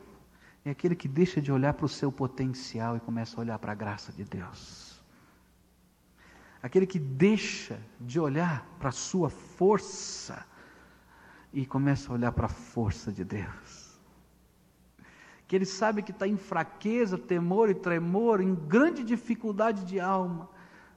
É 0.65 0.71
aquele 0.71 0.95
que 0.95 1.07
deixa 1.07 1.39
de 1.39 1.51
olhar 1.51 1.71
para 1.75 1.85
o 1.85 1.89
seu 1.89 2.11
potencial 2.11 2.97
e 2.97 2.99
começa 2.99 3.37
a 3.37 3.41
olhar 3.41 3.59
para 3.59 3.73
a 3.73 3.75
graça 3.75 4.11
de 4.11 4.23
Deus. 4.23 4.99
Aquele 6.59 6.87
que 6.87 6.97
deixa 6.97 7.79
de 8.01 8.19
olhar 8.19 8.65
para 8.79 8.89
a 8.89 8.91
sua 8.91 9.29
força 9.29 10.43
e 11.53 11.63
começa 11.63 12.11
a 12.11 12.15
olhar 12.15 12.31
para 12.31 12.47
a 12.47 12.49
força 12.49 13.11
de 13.11 13.23
Deus. 13.23 13.99
Que 15.47 15.55
ele 15.55 15.65
sabe 15.65 16.01
que 16.01 16.11
está 16.11 16.27
em 16.27 16.35
fraqueza, 16.35 17.19
temor 17.19 17.69
e 17.69 17.75
tremor, 17.75 18.41
em 18.41 18.55
grande 18.55 19.03
dificuldade 19.03 19.85
de 19.85 19.99
alma, 19.99 20.49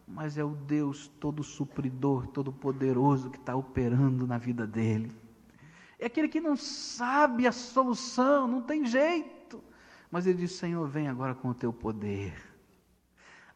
mas 0.09 0.39
é 0.39 0.45
o 0.45 0.55
Deus 0.55 1.07
todo 1.21 1.43
supridor, 1.43 2.29
todo 2.29 2.51
poderoso 2.51 3.29
que 3.29 3.37
está 3.37 3.55
operando 3.55 4.27
na 4.27 4.39
vida 4.39 4.67
dele. 4.67 5.22
É 6.03 6.07
aquele 6.07 6.27
que 6.27 6.41
não 6.41 6.57
sabe 6.57 7.47
a 7.47 7.53
solução, 7.53 8.49
não 8.49 8.61
tem 8.61 8.85
jeito, 8.85 9.63
mas 10.11 10.27
ele 10.27 10.39
diz: 10.39 10.51
Senhor, 10.51 10.85
vem 10.89 11.07
agora 11.07 11.33
com 11.33 11.51
o 11.51 11.55
teu 11.55 11.73
poder. 11.73 12.35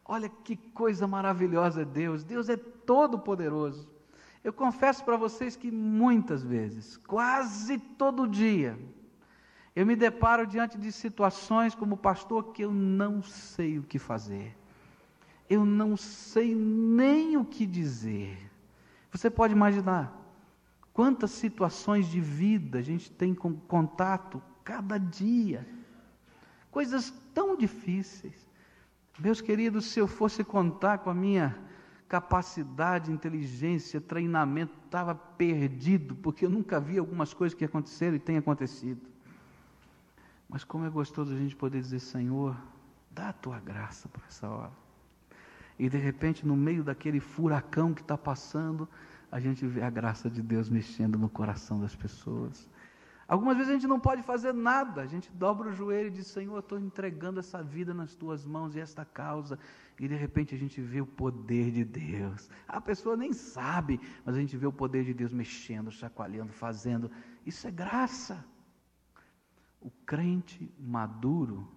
Olha 0.05 0.29
que 0.29 0.55
coisa 0.55 1.05
maravilhosa 1.05 1.81
é 1.81 1.85
Deus, 1.85 2.23
Deus 2.23 2.47
é 2.47 2.55
todo 2.55 3.19
poderoso. 3.19 3.89
Eu 4.41 4.53
confesso 4.53 5.03
para 5.03 5.17
vocês 5.17 5.57
que 5.57 5.69
muitas 5.69 6.41
vezes, 6.41 6.95
quase 6.95 7.77
todo 7.77 8.25
dia, 8.25 8.79
eu 9.75 9.85
me 9.85 9.93
deparo 9.93 10.47
diante 10.47 10.77
de 10.77 10.89
situações 10.89 11.75
como 11.75 11.97
pastor 11.97 12.53
que 12.53 12.61
eu 12.61 12.71
não 12.71 13.21
sei 13.21 13.77
o 13.77 13.83
que 13.83 13.99
fazer. 13.99 14.57
Eu 15.49 15.65
não 15.65 15.97
sei 15.97 16.55
nem 16.55 17.35
o 17.35 17.43
que 17.43 17.65
dizer. 17.65 18.49
Você 19.11 19.29
pode 19.29 19.51
imaginar 19.51 20.26
quantas 20.97 21.29
situações 21.29 22.07
de 22.07 22.19
vida 22.19 22.79
a 22.79 22.81
gente 22.81 23.11
tem 23.11 23.35
com 23.35 23.53
contato 23.53 24.41
cada 24.63 24.97
dia. 24.97 25.63
Coisas 26.71 27.13
tão 27.35 27.55
difíceis. 27.55 28.49
Meus 29.19 29.39
queridos, 29.39 29.85
se 29.85 29.99
eu 29.99 30.07
fosse 30.07 30.43
contar 30.43 30.97
com 30.97 31.11
a 31.11 31.13
minha 31.13 31.55
capacidade, 32.09 33.11
inteligência, 33.11 34.01
treinamento, 34.01 34.73
estava 34.85 35.13
perdido, 35.13 36.15
porque 36.15 36.47
eu 36.47 36.49
nunca 36.49 36.79
vi 36.79 36.97
algumas 36.97 37.31
coisas 37.31 37.55
que 37.55 37.63
aconteceram 37.63 38.15
e 38.15 38.19
têm 38.19 38.37
acontecido. 38.37 39.07
Mas 40.49 40.63
como 40.63 40.83
é 40.83 40.89
gostoso 40.89 41.31
a 41.31 41.37
gente 41.37 41.55
poder 41.55 41.79
dizer, 41.79 41.99
Senhor, 41.99 42.57
dá 43.11 43.29
a 43.29 43.33
tua 43.33 43.59
graça 43.59 44.09
por 44.09 44.23
essa 44.27 44.49
hora. 44.49 44.73
E 45.77 45.87
de 45.87 45.97
repente, 45.99 46.43
no 46.43 46.55
meio 46.55 46.83
daquele 46.83 47.19
furacão 47.19 47.93
que 47.93 48.01
está 48.01 48.17
passando, 48.17 48.89
a 49.31 49.39
gente 49.39 49.65
vê 49.65 49.81
a 49.81 49.89
graça 49.89 50.29
de 50.29 50.41
Deus 50.41 50.69
mexendo 50.69 51.17
no 51.17 51.29
coração 51.29 51.79
das 51.79 51.95
pessoas. 51.95 52.69
Algumas 53.27 53.57
vezes 53.57 53.69
a 53.69 53.73
gente 53.73 53.87
não 53.87 53.99
pode 53.99 54.23
fazer 54.23 54.53
nada, 54.53 55.01
a 55.01 55.05
gente 55.05 55.29
dobra 55.33 55.67
o 55.69 55.73
joelho 55.73 56.07
e 56.07 56.11
diz: 56.11 56.27
Senhor, 56.27 56.57
estou 56.59 56.79
entregando 56.79 57.41
essa 57.41 57.61
vida 57.61 57.93
nas 57.93 58.15
tuas 58.15 58.45
mãos 58.45 58.73
e 58.73 58.79
esta 58.79 59.03
causa. 59.03 59.59
E 59.99 60.07
de 60.07 60.15
repente 60.15 60.55
a 60.55 60.57
gente 60.57 60.79
vê 60.79 61.01
o 61.01 61.05
poder 61.05 61.71
de 61.71 61.83
Deus. 61.83 62.49
A 62.65 62.79
pessoa 62.79 63.17
nem 63.17 63.33
sabe, 63.33 63.99
mas 64.23 64.35
a 64.35 64.39
gente 64.39 64.55
vê 64.55 64.65
o 64.65 64.71
poder 64.71 65.03
de 65.03 65.13
Deus 65.13 65.33
mexendo, 65.33 65.91
chacoalhando, 65.91 66.53
fazendo. 66.53 67.11
Isso 67.45 67.67
é 67.67 67.71
graça. 67.71 68.45
O 69.81 69.91
crente 70.05 70.71
maduro 70.79 71.67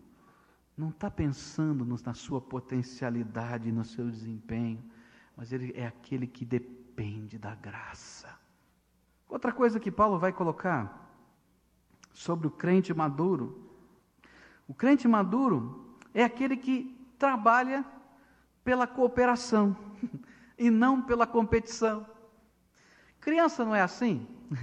não 0.77 0.91
está 0.91 1.11
pensando 1.11 1.85
na 2.05 2.15
sua 2.15 2.41
potencialidade, 2.41 3.73
no 3.73 3.85
seu 3.85 4.09
desempenho, 4.09 4.83
mas 5.37 5.53
ele 5.53 5.73
é 5.75 5.87
aquele 5.87 6.29
que 6.29 6.45
depende 6.45 6.80
da 7.39 7.55
graça. 7.55 8.29
Outra 9.27 9.53
coisa 9.53 9.81
que 9.81 9.91
Paulo 9.91 10.19
vai 10.19 10.33
colocar 10.33 11.11
sobre 12.13 12.47
o 12.47 12.51
crente 12.51 12.93
maduro. 12.93 13.71
O 14.69 14.75
crente 14.75 15.09
maduro 15.09 15.97
é 16.13 16.23
aquele 16.23 16.57
que 16.57 16.95
trabalha 17.19 17.85
pela 18.63 18.87
cooperação 18.87 19.75
e 20.59 20.71
não 20.71 21.01
pela 21.01 21.27
competição. 21.27 22.07
Criança 23.19 23.65
não 23.65 23.75
é 23.75 23.81
assim? 23.81 24.27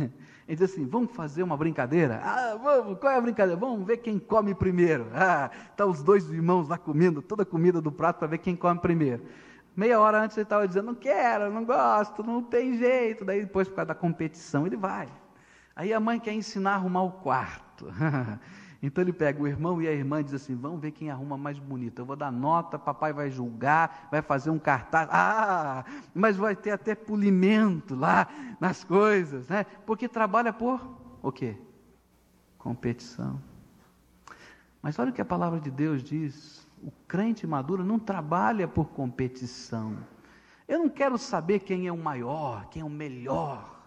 Ele 0.48 0.56
diz 0.56 0.62
assim: 0.72 0.86
vamos 0.86 1.14
fazer 1.14 1.42
uma 1.42 1.58
brincadeira? 1.58 2.22
Ah, 2.24 2.56
vamos, 2.56 3.00
qual 3.00 3.12
é 3.12 3.18
a 3.18 3.22
brincadeira? 3.22 3.60
Vamos 3.60 3.86
ver 3.86 3.98
quem 3.98 4.20
come 4.20 4.54
primeiro. 4.54 5.08
Ah, 5.16 5.50
tá 5.76 5.88
os 5.88 6.04
dois 6.04 6.30
irmãos 6.30 6.68
lá 6.68 6.78
comendo 6.78 7.20
toda 7.22 7.42
a 7.42 7.46
comida 7.46 7.82
do 7.82 7.92
prato 7.92 8.20
para 8.20 8.28
ver 8.28 8.38
quem 8.38 8.56
come 8.56 8.80
primeiro. 8.80 9.26
Meia 9.78 10.00
hora 10.00 10.24
antes 10.24 10.36
ele 10.36 10.44
estava 10.44 10.68
dizendo: 10.68 10.88
não 10.88 10.96
quero, 10.96 11.54
não 11.54 11.64
gosto, 11.64 12.24
não 12.24 12.42
tem 12.42 12.76
jeito. 12.80 13.24
Daí 13.24 13.42
depois, 13.42 13.68
por 13.68 13.76
causa 13.76 13.90
da 13.90 13.96
competição, 13.96 14.66
ele 14.66 14.76
vai. 14.76 15.08
Aí 15.76 15.94
a 15.94 16.00
mãe 16.00 16.20
quer 16.20 16.34
ensinar 16.34 16.72
a 16.72 16.76
arrumar 16.76 17.04
o 17.04 17.12
quarto. 17.12 17.86
então 18.82 19.04
ele 19.04 19.14
pega 19.14 19.40
o 19.40 19.48
irmão 19.48 19.80
e 19.80 19.88
a 19.88 19.92
irmã 19.92 20.20
e 20.20 20.24
diz 20.24 20.34
assim: 20.34 20.56
vamos 20.56 20.82
ver 20.82 20.90
quem 20.90 21.12
arruma 21.12 21.38
mais 21.38 21.60
bonito. 21.60 22.02
Eu 22.02 22.08
vou 22.08 22.16
dar 22.16 22.32
nota, 22.32 22.80
papai 22.80 23.14
vai 23.14 23.30
julgar, 23.30 24.08
vai 24.10 24.24
fazer 24.24 24.50
um 24.50 24.58
cartaz. 24.58 25.08
Ah, 25.12 25.86
mas 26.12 26.36
vai 26.36 26.56
ter 26.56 26.72
até 26.72 26.96
polimento 26.96 27.94
lá 27.94 28.28
nas 28.60 28.84
coisas, 28.84 29.48
né? 29.48 29.64
Porque 29.86 30.10
trabalha 30.10 30.52
por 30.52 30.82
o 31.22 31.32
quê? 31.32 31.56
Competição. 32.58 33.40
Mas 34.82 34.98
olha 34.98 35.12
o 35.12 35.14
que 35.14 35.22
a 35.22 35.26
palavra 35.26 35.60
de 35.60 35.70
Deus 35.70 36.04
diz: 36.04 36.67
o 36.82 36.92
crente 37.08 37.48
maduro 37.48 37.84
não 37.84 38.00
trabalha 38.00 38.68
por 38.68 38.90
competição. 38.90 39.98
Eu 40.68 40.80
não 40.80 40.90
quero 40.90 41.18
saber 41.18 41.60
quem 41.60 41.88
é 41.88 41.92
o 41.92 41.98
maior, 41.98 42.68
quem 42.70 42.82
é 42.82 42.86
o 42.86 42.90
melhor. 42.90 43.78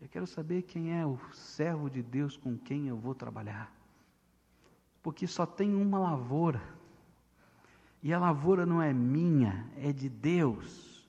Eu 0.00 0.08
quero 0.08 0.26
saber 0.26 0.62
quem 0.62 0.96
é 0.96 1.04
o 1.04 1.18
servo 1.32 1.90
de 1.90 2.02
Deus 2.02 2.36
com 2.36 2.56
quem 2.56 2.86
eu 2.86 2.96
vou 2.96 3.14
trabalhar. 3.14 3.72
Porque 5.02 5.26
só 5.26 5.44
tem 5.44 5.74
uma 5.74 5.98
lavoura. 5.98 6.62
E 8.00 8.12
a 8.12 8.18
lavoura 8.18 8.64
não 8.64 8.80
é 8.80 8.92
minha, 8.92 9.68
é 9.76 9.92
de 9.92 10.08
Deus. 10.08 11.08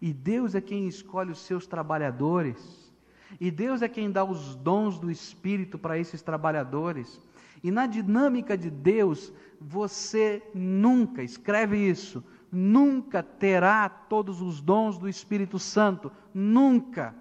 E 0.00 0.12
Deus 0.12 0.54
é 0.54 0.60
quem 0.60 0.86
escolhe 0.86 1.32
os 1.32 1.40
seus 1.40 1.66
trabalhadores. 1.66 2.92
E 3.40 3.50
Deus 3.50 3.82
é 3.82 3.88
quem 3.88 4.10
dá 4.10 4.24
os 4.24 4.54
dons 4.54 4.98
do 4.98 5.10
Espírito 5.10 5.76
para 5.76 5.98
esses 5.98 6.22
trabalhadores. 6.22 7.20
E 7.62 7.72
na 7.72 7.86
dinâmica 7.86 8.56
de 8.56 8.70
Deus, 8.70 9.32
você 9.60 10.42
nunca, 10.54 11.22
escreve 11.22 11.76
isso, 11.76 12.22
nunca 12.50 13.22
terá 13.22 13.88
todos 13.88 14.40
os 14.40 14.60
dons 14.60 14.98
do 14.98 15.08
Espírito 15.08 15.58
Santo. 15.58 16.10
Nunca. 16.32 17.14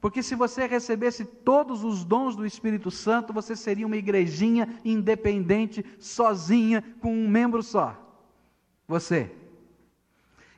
Porque 0.00 0.22
se 0.22 0.34
você 0.34 0.66
recebesse 0.66 1.24
todos 1.24 1.82
os 1.82 2.04
dons 2.04 2.36
do 2.36 2.44
Espírito 2.44 2.90
Santo, 2.90 3.32
você 3.32 3.56
seria 3.56 3.86
uma 3.86 3.96
igrejinha 3.96 4.78
independente, 4.84 5.84
sozinha, 5.98 6.84
com 7.00 7.14
um 7.14 7.28
membro 7.28 7.62
só. 7.62 7.96
Você. 8.86 9.43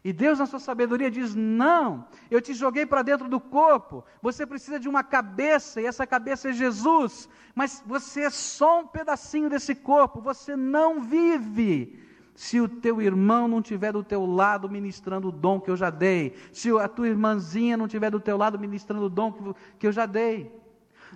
E 0.07 0.13
Deus, 0.13 0.39
na 0.39 0.47
sua 0.47 0.61
sabedoria, 0.61 1.11
diz: 1.11 1.35
Não, 1.35 2.07
eu 2.31 2.41
te 2.41 2.55
joguei 2.55 2.87
para 2.87 3.03
dentro 3.03 3.29
do 3.29 3.41
corpo. 3.41 4.05
Você 4.23 4.47
precisa 4.47 4.79
de 4.79 4.89
uma 4.89 5.03
cabeça, 5.03 5.81
e 5.81 5.85
essa 5.85 6.07
cabeça 6.07 6.51
é 6.51 6.53
Jesus. 6.53 7.29
Mas 7.57 7.83
você 7.85 8.21
é 8.21 8.31
só 8.31 8.83
um 8.83 8.87
pedacinho 8.87 9.51
desse 9.51 9.75
corpo. 9.75 10.21
Você 10.21 10.55
não 10.55 11.01
vive 11.01 11.99
se 12.37 12.61
o 12.61 12.69
teu 12.69 13.03
irmão 13.03 13.49
não 13.49 13.59
estiver 13.59 13.93
do 13.93 14.05
teu 14.05 14.25
lado 14.25 14.71
ministrando 14.71 15.27
o 15.27 15.33
dom 15.33 15.61
que 15.61 15.73
eu 15.73 15.77
já 15.77 15.91
dei, 15.91 16.37
se 16.53 16.71
a 16.71 16.87
tua 16.87 17.09
irmãzinha 17.09 17.77
não 17.77 17.87
estiver 17.87 18.13
do 18.13 18.21
teu 18.21 18.37
lado 18.37 18.61
ministrando 18.61 19.07
o 19.07 19.11
dom 19.11 19.57
que 19.77 19.89
eu 19.89 19.91
já 19.91 20.07
dei. 20.07 20.55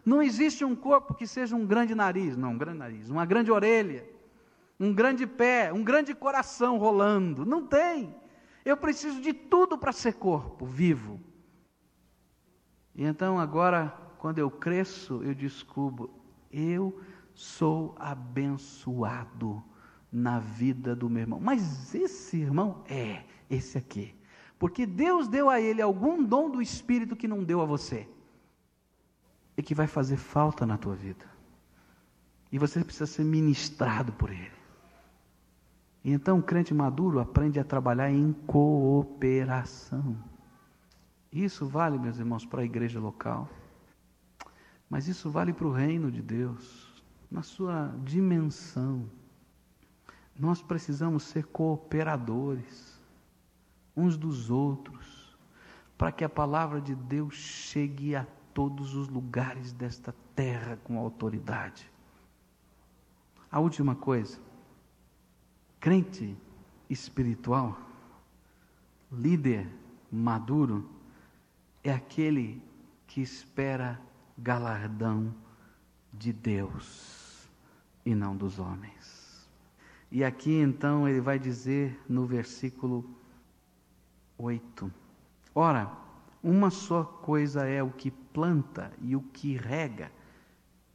Não 0.05 0.20
existe 0.20 0.64
um 0.64 0.74
corpo 0.74 1.14
que 1.14 1.29
seja 1.29 1.55
um 1.55 1.64
grande 1.64 1.94
nariz, 1.94 2.37
não, 2.37 2.50
um 2.50 2.59
grande 2.59 2.79
nariz, 2.79 3.09
uma 3.09 3.24
grande 3.24 3.53
orelha, 3.53 4.05
um 4.81 4.92
grande 4.92 5.29
pé, 5.29 5.72
um 5.72 5.85
grande 5.85 6.12
coração 6.12 6.76
rolando. 6.76 7.46
Não 7.46 7.64
tem. 7.64 8.18
Eu 8.64 8.77
preciso 8.77 9.20
de 9.20 9.33
tudo 9.33 9.79
para 9.79 9.92
ser 9.92 10.14
corpo 10.14 10.66
vivo. 10.66 11.20
E 12.94 13.05
então 13.05 13.38
agora, 13.38 13.88
quando 14.18 14.38
eu 14.38 14.51
cresço, 14.51 15.23
eu 15.23 15.35
descubro, 15.35 16.11
eu 16.51 17.01
sou 17.35 17.94
abençoado 17.99 19.62
na 20.12 20.38
vida 20.38 20.94
do 20.94 21.09
meu 21.09 21.23
irmão. 21.23 21.40
Mas 21.40 21.94
esse 21.94 22.37
irmão 22.37 22.85
é 22.88 23.25
esse 23.49 23.79
aqui. 23.79 24.14
Porque 24.59 24.85
Deus 24.85 25.29
deu 25.29 25.49
a 25.49 25.61
ele 25.61 25.81
algum 25.81 26.23
dom 26.23 26.51
do 26.51 26.61
Espírito 26.61 27.16
que 27.16 27.27
não 27.27 27.42
deu 27.42 27.62
a 27.62 27.64
você. 27.64 28.07
E 29.57 29.62
que 29.62 29.75
vai 29.75 29.87
fazer 29.87 30.16
falta 30.16 30.66
na 30.66 30.77
tua 30.77 30.94
vida. 30.94 31.25
E 32.53 32.59
você 32.59 32.85
precisa 32.85 33.07
ser 33.07 33.25
ministrado 33.25 34.12
por 34.12 34.31
ele. 34.31 34.60
Então 36.05 36.39
o 36.39 36.43
crente 36.43 36.73
maduro 36.73 37.21
aprende 37.21 37.61
a 37.61 37.65
trabalhar 37.65 38.11
em 38.11 38.33
cooperação. 38.47 40.17
Isso 41.31 41.67
vale, 41.67 41.99
meus 41.99 42.19
irmãos, 42.19 42.47
para 42.47 42.63
a 42.63 42.65
igreja 42.65 42.99
local. 42.99 43.49
Mas 44.89 45.07
isso 45.07 45.31
vale 45.31 45.53
para 45.53 45.67
o 45.67 45.73
reino 45.73 46.11
de 46.11 46.23
Deus, 46.23 47.05
na 47.31 47.43
sua 47.43 47.95
dimensão. 48.03 49.09
Nós 50.37 50.63
precisamos 50.63 51.25
ser 51.25 51.45
cooperadores 51.47 52.99
uns 53.97 54.17
dos 54.17 54.51
outros, 54.51 55.37
para 55.99 56.11
que 56.11 56.25
a 56.25 56.29
palavra 56.29 56.81
de 56.81 56.95
Deus 56.95 57.35
chegue 57.35 58.17
a 58.17 58.27
todos 58.55 58.95
os 58.95 59.09
lugares 59.09 59.73
desta 59.73 60.15
terra 60.35 60.79
com 60.83 60.99
autoridade. 60.99 61.91
A 63.51 63.61
última 63.61 63.95
coisa, 63.95 64.39
crente 65.81 66.37
espiritual, 66.90 67.77
líder 69.11 69.66
maduro, 70.12 70.88
é 71.83 71.90
aquele 71.90 72.62
que 73.07 73.23
espera 73.23 73.99
galardão 74.37 75.35
de 76.12 76.33
Deus 76.33 77.49
e 78.05 78.14
não 78.14 78.37
dos 78.37 78.59
homens. 78.59 79.49
E 80.12 80.23
aqui 80.23 80.53
então 80.53 81.09
ele 81.09 81.21
vai 81.21 81.38
dizer 81.38 81.99
no 82.09 82.27
versículo 82.27 83.09
8: 84.37 84.93
Ora, 85.55 85.90
uma 86.43 86.71
só 86.71 87.05
coisa 87.05 87.64
é 87.66 87.83
o 87.83 87.90
que 87.90 88.11
planta 88.11 88.93
e 89.01 89.16
o 89.16 89.23
que 89.23 89.57
rega, 89.57 90.12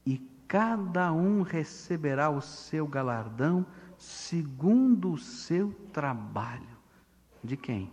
e 0.05 0.17
cada 0.47 1.11
um 1.11 1.41
receberá 1.41 2.29
o 2.29 2.41
seu 2.41 2.87
galardão 2.87 3.65
segundo 3.97 5.13
o 5.13 5.17
seu 5.17 5.73
trabalho. 5.91 6.77
De 7.43 7.55
quem? 7.55 7.91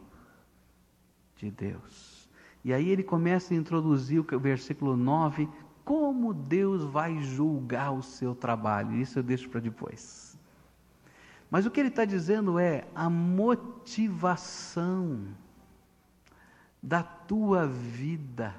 De 1.37 1.51
Deus. 1.51 2.29
E 2.65 2.73
aí 2.73 2.89
ele 2.89 3.03
começa 3.03 3.53
a 3.53 3.57
introduzir 3.57 4.21
o 4.21 4.41
versículo 4.41 4.97
9, 4.97 5.49
como 5.85 6.33
Deus 6.33 6.85
vai 6.85 7.21
julgar 7.23 7.93
o 7.93 8.03
seu 8.03 8.35
trabalho. 8.35 8.97
Isso 8.97 9.19
eu 9.19 9.23
deixo 9.23 9.49
para 9.49 9.61
depois. 9.61 10.39
Mas 11.51 11.67
o 11.67 11.71
que 11.71 11.81
ele 11.81 11.89
está 11.89 12.05
dizendo 12.05 12.59
é 12.59 12.87
a 12.95 13.11
motivação 13.11 14.57
da 16.83 17.03
tua 17.03 17.67
vida 17.67 18.55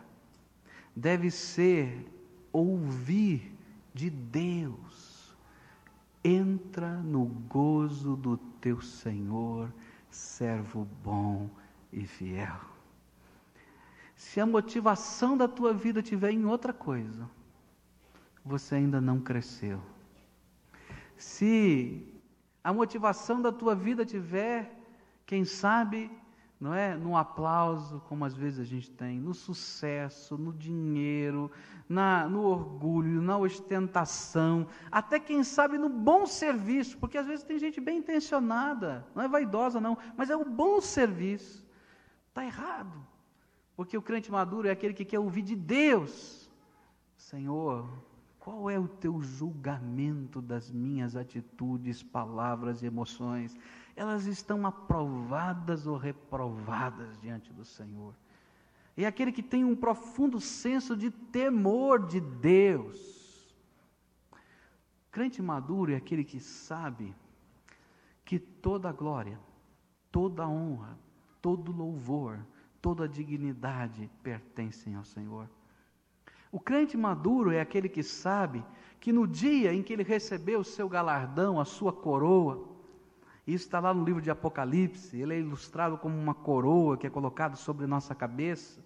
deve 0.96 1.32
ser 1.32 2.08
ouvir 2.52 3.52
de 3.94 4.10
Deus. 4.10 4.93
Entra 6.24 7.02
no 7.02 7.26
gozo 7.26 8.16
do 8.16 8.38
teu 8.38 8.82
Senhor, 8.82 9.74
servo 10.10 10.88
bom 11.04 11.50
e 11.92 12.06
fiel. 12.06 12.60
Se 14.16 14.40
a 14.40 14.46
motivação 14.46 15.38
da 15.38 15.48
tua 15.48 15.74
vida 15.74 16.00
estiver 16.00 16.32
em 16.32 16.46
outra 16.46 16.72
coisa, 16.72 17.30
você 18.46 18.76
ainda 18.76 19.02
não 19.02 19.20
cresceu. 19.20 19.82
Se 21.18 22.22
a 22.64 22.72
motivação 22.72 23.42
da 23.42 23.52
tua 23.52 23.76
vida 23.76 24.06
tiver, 24.06 24.74
quem 25.26 25.44
sabe, 25.44 26.10
não 26.64 26.74
é? 26.74 26.96
No 26.96 27.18
aplauso, 27.18 28.02
como 28.08 28.24
às 28.24 28.34
vezes 28.34 28.62
a 28.62 28.64
gente 28.64 28.90
tem, 28.90 29.20
no 29.20 29.34
sucesso, 29.34 30.38
no 30.38 30.54
dinheiro, 30.54 31.52
na, 31.90 32.30
no 32.30 32.44
orgulho, 32.44 33.22
na 33.22 33.38
ostentação, 33.38 34.66
até 34.90 35.20
quem 35.20 35.44
sabe 35.44 35.78
no 35.78 35.90
bom 35.90 36.26
serviço, 36.26 36.98
porque 36.98 37.18
às 37.18 37.28
vezes 37.28 37.44
tem 37.44 37.60
gente 37.60 37.82
bem 37.82 37.98
intencionada, 37.98 39.06
não 39.14 39.22
é 39.22 39.28
vaidosa 39.28 39.82
não, 39.82 39.98
mas 40.16 40.30
é 40.30 40.38
o 40.38 40.46
bom 40.46 40.80
serviço. 40.80 41.68
Está 42.30 42.46
errado, 42.46 43.06
porque 43.76 43.98
o 43.98 44.02
crente 44.02 44.32
maduro 44.32 44.70
é 44.70 44.72
aquele 44.72 44.94
que 44.94 45.04
quer 45.04 45.20
ouvir 45.20 45.42
de 45.42 45.58
Deus, 45.58 46.50
Senhor, 47.18 47.90
qual 48.40 48.70
é 48.70 48.80
o 48.80 48.88
teu 48.88 49.22
julgamento 49.22 50.42
das 50.42 50.72
minhas 50.72 51.18
atitudes, 51.18 52.02
palavras 52.02 52.82
e 52.82 52.86
emoções? 52.86 53.54
Elas 53.96 54.26
estão 54.26 54.66
aprovadas 54.66 55.86
ou 55.86 55.98
reprovadas 55.98 57.18
diante 57.20 57.52
do 57.54 57.64
Senhor. 57.64 58.14
É 58.96 59.06
aquele 59.06 59.32
que 59.32 59.44
tem 59.44 59.64
um 59.64 59.76
profundo 59.76 60.40
senso 60.40 60.96
de 60.96 61.10
temor 61.10 62.06
de 62.06 62.20
Deus. 62.20 63.54
Crente 65.12 65.42
maduro 65.42 65.92
é 65.92 65.96
aquele 65.96 66.24
que 66.24 66.40
sabe 66.40 67.16
que 68.26 68.40
toda 68.40 68.92
glória, 68.92 69.40
toda 70.12 70.48
honra, 70.48 70.98
todo 71.42 71.72
louvor, 71.72 72.40
toda 72.82 73.08
dignidade 73.08 74.10
pertencem 74.22 74.96
ao 74.96 75.04
Senhor. 75.04 75.50
O 76.52 76.60
crente 76.60 76.96
maduro 76.96 77.52
é 77.52 77.60
aquele 77.60 77.90
que 77.90 78.04
sabe 78.04 78.64
que 79.00 79.12
no 79.12 79.28
dia 79.28 79.74
em 79.74 79.82
que 79.82 79.92
ele 79.92 80.04
recebeu 80.04 80.60
o 80.60 80.64
seu 80.64 80.88
galardão, 80.88 81.60
a 81.60 81.66
sua 81.66 81.92
coroa, 81.92 82.73
isso 83.46 83.66
está 83.66 83.80
lá 83.80 83.94
no 83.94 84.06
livro 84.06 84.22
de 84.22 84.32
Apocalipse, 84.32 85.20
ele 85.20 85.34
é 85.34 85.40
ilustrado 85.40 85.98
como 85.98 86.18
uma 86.18 86.34
coroa 86.34 86.98
que 86.98 87.06
é 87.06 87.10
colocada 87.10 87.56
sobre 87.56 87.86
nossa 87.86 88.16
cabeça. 88.16 88.82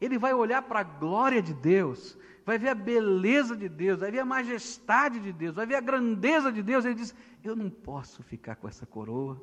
Ele 0.00 0.18
vai 0.18 0.32
olhar 0.32 0.62
para 0.62 0.80
a 0.80 0.84
glória 0.84 1.42
de 1.42 1.52
Deus, 1.52 2.16
vai 2.44 2.58
ver 2.58 2.70
a 2.70 2.74
beleza 2.74 3.54
de 3.56 3.68
Deus, 3.68 4.00
vai 4.00 4.10
ver 4.10 4.20
a 4.20 4.24
majestade 4.24 5.20
de 5.20 5.30
Deus, 5.30 5.54
vai 5.54 5.66
ver 5.66 5.76
a 5.76 5.80
grandeza 5.80 6.50
de 6.50 6.62
Deus. 6.62 6.84
Ele 6.84 6.94
diz: 6.94 7.14
Eu 7.44 7.54
não 7.54 7.68
posso 7.68 8.22
ficar 8.22 8.56
com 8.56 8.66
essa 8.66 8.86
coroa, 8.86 9.40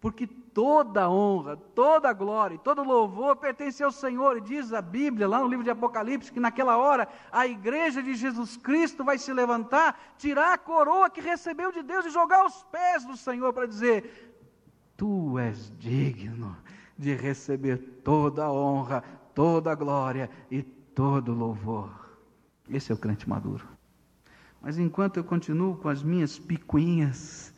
porque 0.00 0.26
toda 0.26 1.08
honra, 1.08 1.56
toda 1.56 2.12
glória 2.12 2.56
e 2.56 2.58
todo 2.58 2.82
louvor 2.82 3.36
pertence 3.36 3.82
ao 3.82 3.92
Senhor. 3.92 4.36
E 4.36 4.40
diz 4.40 4.72
a 4.72 4.82
Bíblia, 4.82 5.28
lá 5.28 5.38
no 5.38 5.46
livro 5.46 5.62
de 5.62 5.70
Apocalipse, 5.70 6.32
que 6.32 6.40
naquela 6.40 6.76
hora 6.76 7.08
a 7.30 7.46
igreja 7.46 8.02
de 8.02 8.14
Jesus 8.14 8.56
Cristo 8.56 9.04
vai 9.04 9.16
se 9.16 9.32
levantar, 9.32 10.14
tirar 10.18 10.54
a 10.54 10.58
coroa 10.58 11.08
que 11.08 11.20
recebeu 11.20 11.70
de 11.70 11.82
Deus 11.82 12.04
e 12.06 12.10
jogar 12.10 12.40
aos 12.40 12.64
pés 12.64 13.04
do 13.04 13.16
Senhor 13.16 13.52
para 13.52 13.66
dizer: 13.66 14.34
Tu 14.96 15.38
és 15.38 15.72
digno 15.78 16.56
de 16.98 17.14
receber 17.14 17.78
toda 18.02 18.44
a 18.44 18.52
honra, 18.52 19.04
toda 19.34 19.70
a 19.70 19.74
glória 19.74 20.28
e 20.50 20.62
todo 20.62 21.32
o 21.32 21.36
louvor. 21.36 21.90
Esse 22.68 22.90
é 22.92 22.94
o 22.94 22.98
crente 22.98 23.28
maduro. 23.28 23.66
Mas 24.60 24.78
enquanto 24.78 25.16
eu 25.16 25.24
continuo 25.24 25.76
com 25.76 25.88
as 25.88 26.02
minhas 26.02 26.38
picuinhas, 26.38 27.51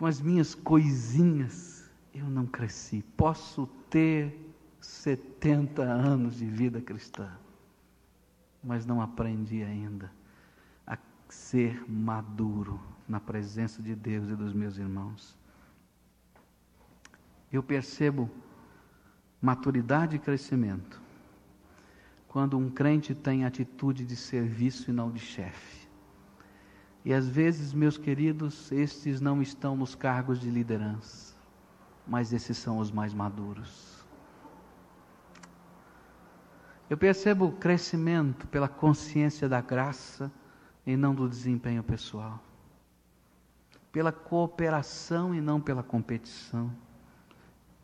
com 0.00 0.06
as 0.06 0.18
minhas 0.18 0.54
coisinhas, 0.54 1.86
eu 2.14 2.24
não 2.24 2.46
cresci. 2.46 3.04
Posso 3.18 3.66
ter 3.90 4.34
70 4.80 5.82
anos 5.82 6.38
de 6.38 6.46
vida 6.46 6.80
cristã, 6.80 7.30
mas 8.64 8.86
não 8.86 9.02
aprendi 9.02 9.62
ainda 9.62 10.10
a 10.86 10.96
ser 11.28 11.84
maduro 11.86 12.80
na 13.06 13.20
presença 13.20 13.82
de 13.82 13.94
Deus 13.94 14.30
e 14.30 14.34
dos 14.34 14.54
meus 14.54 14.78
irmãos. 14.78 15.36
Eu 17.52 17.62
percebo 17.62 18.30
maturidade 19.38 20.16
e 20.16 20.18
crescimento 20.18 20.98
quando 22.26 22.56
um 22.56 22.70
crente 22.70 23.14
tem 23.14 23.44
atitude 23.44 24.06
de 24.06 24.16
serviço 24.16 24.88
e 24.88 24.94
não 24.94 25.10
de 25.10 25.20
chefe. 25.20 25.79
E 27.04 27.14
às 27.14 27.28
vezes, 27.28 27.72
meus 27.72 27.96
queridos, 27.96 28.70
estes 28.70 29.20
não 29.20 29.40
estão 29.40 29.74
nos 29.74 29.94
cargos 29.94 30.38
de 30.38 30.50
liderança, 30.50 31.34
mas 32.06 32.32
esses 32.32 32.58
são 32.58 32.78
os 32.78 32.90
mais 32.90 33.14
maduros. 33.14 34.06
Eu 36.90 36.98
percebo 36.98 37.46
o 37.46 37.52
crescimento 37.52 38.46
pela 38.48 38.68
consciência 38.68 39.48
da 39.48 39.60
graça 39.60 40.30
e 40.84 40.96
não 40.96 41.14
do 41.14 41.28
desempenho 41.28 41.82
pessoal, 41.82 42.42
pela 43.92 44.12
cooperação 44.12 45.34
e 45.34 45.40
não 45.40 45.60
pela 45.60 45.82
competição, 45.82 46.70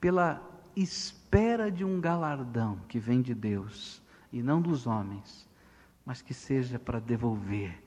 pela 0.00 0.42
espera 0.74 1.70
de 1.70 1.85
um 1.85 2.00
galardão 2.00 2.81
que 2.88 2.98
vem 2.98 3.22
de 3.22 3.35
Deus 3.35 4.02
e 4.31 4.42
não 4.42 4.61
dos 4.61 4.87
homens, 4.87 5.48
mas 6.05 6.20
que 6.20 6.35
seja 6.35 6.79
para 6.79 7.00
devolver 7.00 7.86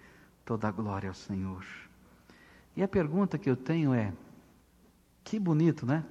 toda 0.49 0.67
a 0.67 0.71
glória 0.71 1.07
ao 1.07 1.13
Senhor. 1.13 1.63
E 2.75 2.81
a 2.81 2.88
pergunta 2.88 3.38
que 3.38 3.47
eu 3.47 3.55
tenho 3.55 3.93
é: 3.93 4.12
que 5.23 5.39
bonito, 5.39 5.85
né? 5.85 6.03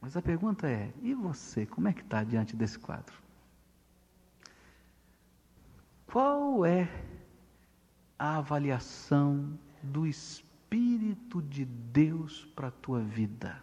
Mas 0.00 0.16
a 0.16 0.22
pergunta 0.22 0.70
é: 0.70 0.92
e 1.02 1.12
você, 1.12 1.66
como 1.66 1.88
é 1.88 1.92
que 1.92 2.02
está 2.02 2.22
diante 2.22 2.54
desse 2.54 2.78
quadro? 2.78 3.16
Qual 6.06 6.64
é 6.64 6.88
a 8.16 8.36
avaliação 8.36 9.58
do 9.82 10.06
Espírito 10.06 11.42
de 11.42 11.64
Deus 11.64 12.44
para 12.54 12.68
a 12.68 12.70
tua 12.70 13.00
vida? 13.00 13.60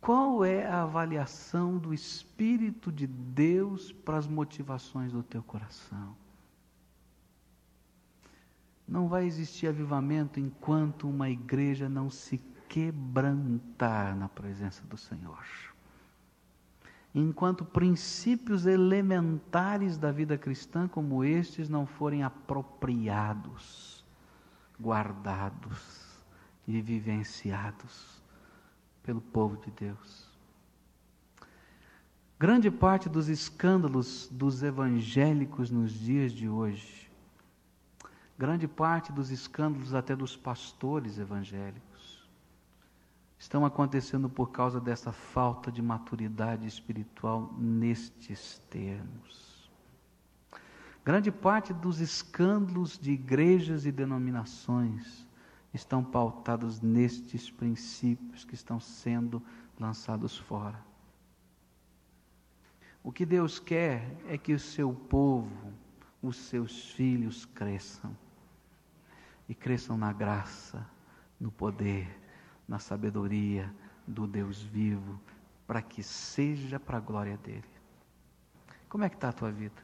Qual 0.00 0.42
é 0.44 0.66
a 0.66 0.82
avaliação 0.82 1.76
do 1.76 1.92
Espírito 1.92 2.90
de 2.90 3.06
Deus 3.06 3.92
para 3.92 4.16
as 4.16 4.26
motivações 4.26 5.12
do 5.12 5.22
teu 5.22 5.42
coração? 5.42 6.16
Não 8.88 9.08
vai 9.08 9.26
existir 9.26 9.66
avivamento 9.66 10.40
enquanto 10.40 11.08
uma 11.08 11.28
igreja 11.28 11.86
não 11.88 12.08
se 12.08 12.38
quebrantar 12.66 14.16
na 14.16 14.28
presença 14.28 14.82
do 14.86 14.96
Senhor. 14.96 15.44
Enquanto 17.14 17.64
princípios 17.64 18.66
elementares 18.66 19.98
da 19.98 20.10
vida 20.10 20.38
cristã 20.38 20.88
como 20.88 21.22
estes 21.22 21.68
não 21.68 21.84
forem 21.84 22.22
apropriados, 22.22 24.04
guardados 24.80 26.08
e 26.66 26.80
vivenciados 26.80 28.19
pelo 29.02 29.20
povo 29.20 29.56
de 29.56 29.70
Deus. 29.70 30.30
Grande 32.38 32.70
parte 32.70 33.08
dos 33.08 33.28
escândalos 33.28 34.28
dos 34.32 34.62
evangélicos 34.62 35.70
nos 35.70 35.92
dias 35.92 36.32
de 36.32 36.48
hoje, 36.48 37.10
grande 38.38 38.66
parte 38.66 39.12
dos 39.12 39.30
escândalos 39.30 39.92
até 39.92 40.16
dos 40.16 40.36
pastores 40.36 41.18
evangélicos, 41.18 42.26
estão 43.38 43.64
acontecendo 43.64 44.28
por 44.28 44.50
causa 44.50 44.80
dessa 44.80 45.12
falta 45.12 45.70
de 45.70 45.82
maturidade 45.82 46.66
espiritual 46.66 47.54
nestes 47.58 48.58
termos. 48.70 49.70
Grande 51.04 51.30
parte 51.30 51.72
dos 51.72 52.00
escândalos 52.00 52.98
de 52.98 53.12
igrejas 53.12 53.84
e 53.84 53.92
denominações 53.92 55.26
estão 55.72 56.02
pautados 56.02 56.80
nestes 56.80 57.50
princípios 57.50 58.44
que 58.44 58.54
estão 58.54 58.80
sendo 58.80 59.42
lançados 59.78 60.36
fora. 60.36 60.84
O 63.02 63.10
que 63.12 63.24
Deus 63.24 63.58
quer 63.58 64.16
é 64.28 64.36
que 64.36 64.52
o 64.52 64.58
seu 64.58 64.92
povo, 64.92 65.72
os 66.22 66.36
seus 66.36 66.90
filhos 66.90 67.46
cresçam. 67.46 68.16
E 69.48 69.54
cresçam 69.54 69.96
na 69.96 70.12
graça, 70.12 70.86
no 71.38 71.50
poder, 71.50 72.20
na 72.68 72.78
sabedoria 72.78 73.72
do 74.06 74.26
Deus 74.26 74.62
vivo, 74.62 75.20
para 75.66 75.80
que 75.80 76.02
seja 76.02 76.78
para 76.78 76.98
a 76.98 77.00
glória 77.00 77.36
dele. 77.38 77.64
Como 78.88 79.04
é 79.04 79.08
que 79.08 79.16
está 79.16 79.30
a 79.30 79.32
tua 79.32 79.50
vida? 79.50 79.82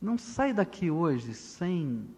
Não 0.00 0.16
sai 0.16 0.52
daqui 0.52 0.90
hoje 0.90 1.34
sem 1.34 2.08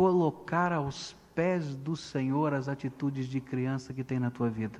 colocar 0.00 0.72
aos 0.72 1.14
pés 1.34 1.76
do 1.76 1.94
Senhor 1.94 2.54
as 2.54 2.70
atitudes 2.70 3.26
de 3.26 3.38
criança 3.38 3.92
que 3.92 4.02
tem 4.02 4.18
na 4.18 4.30
tua 4.30 4.48
vida. 4.48 4.78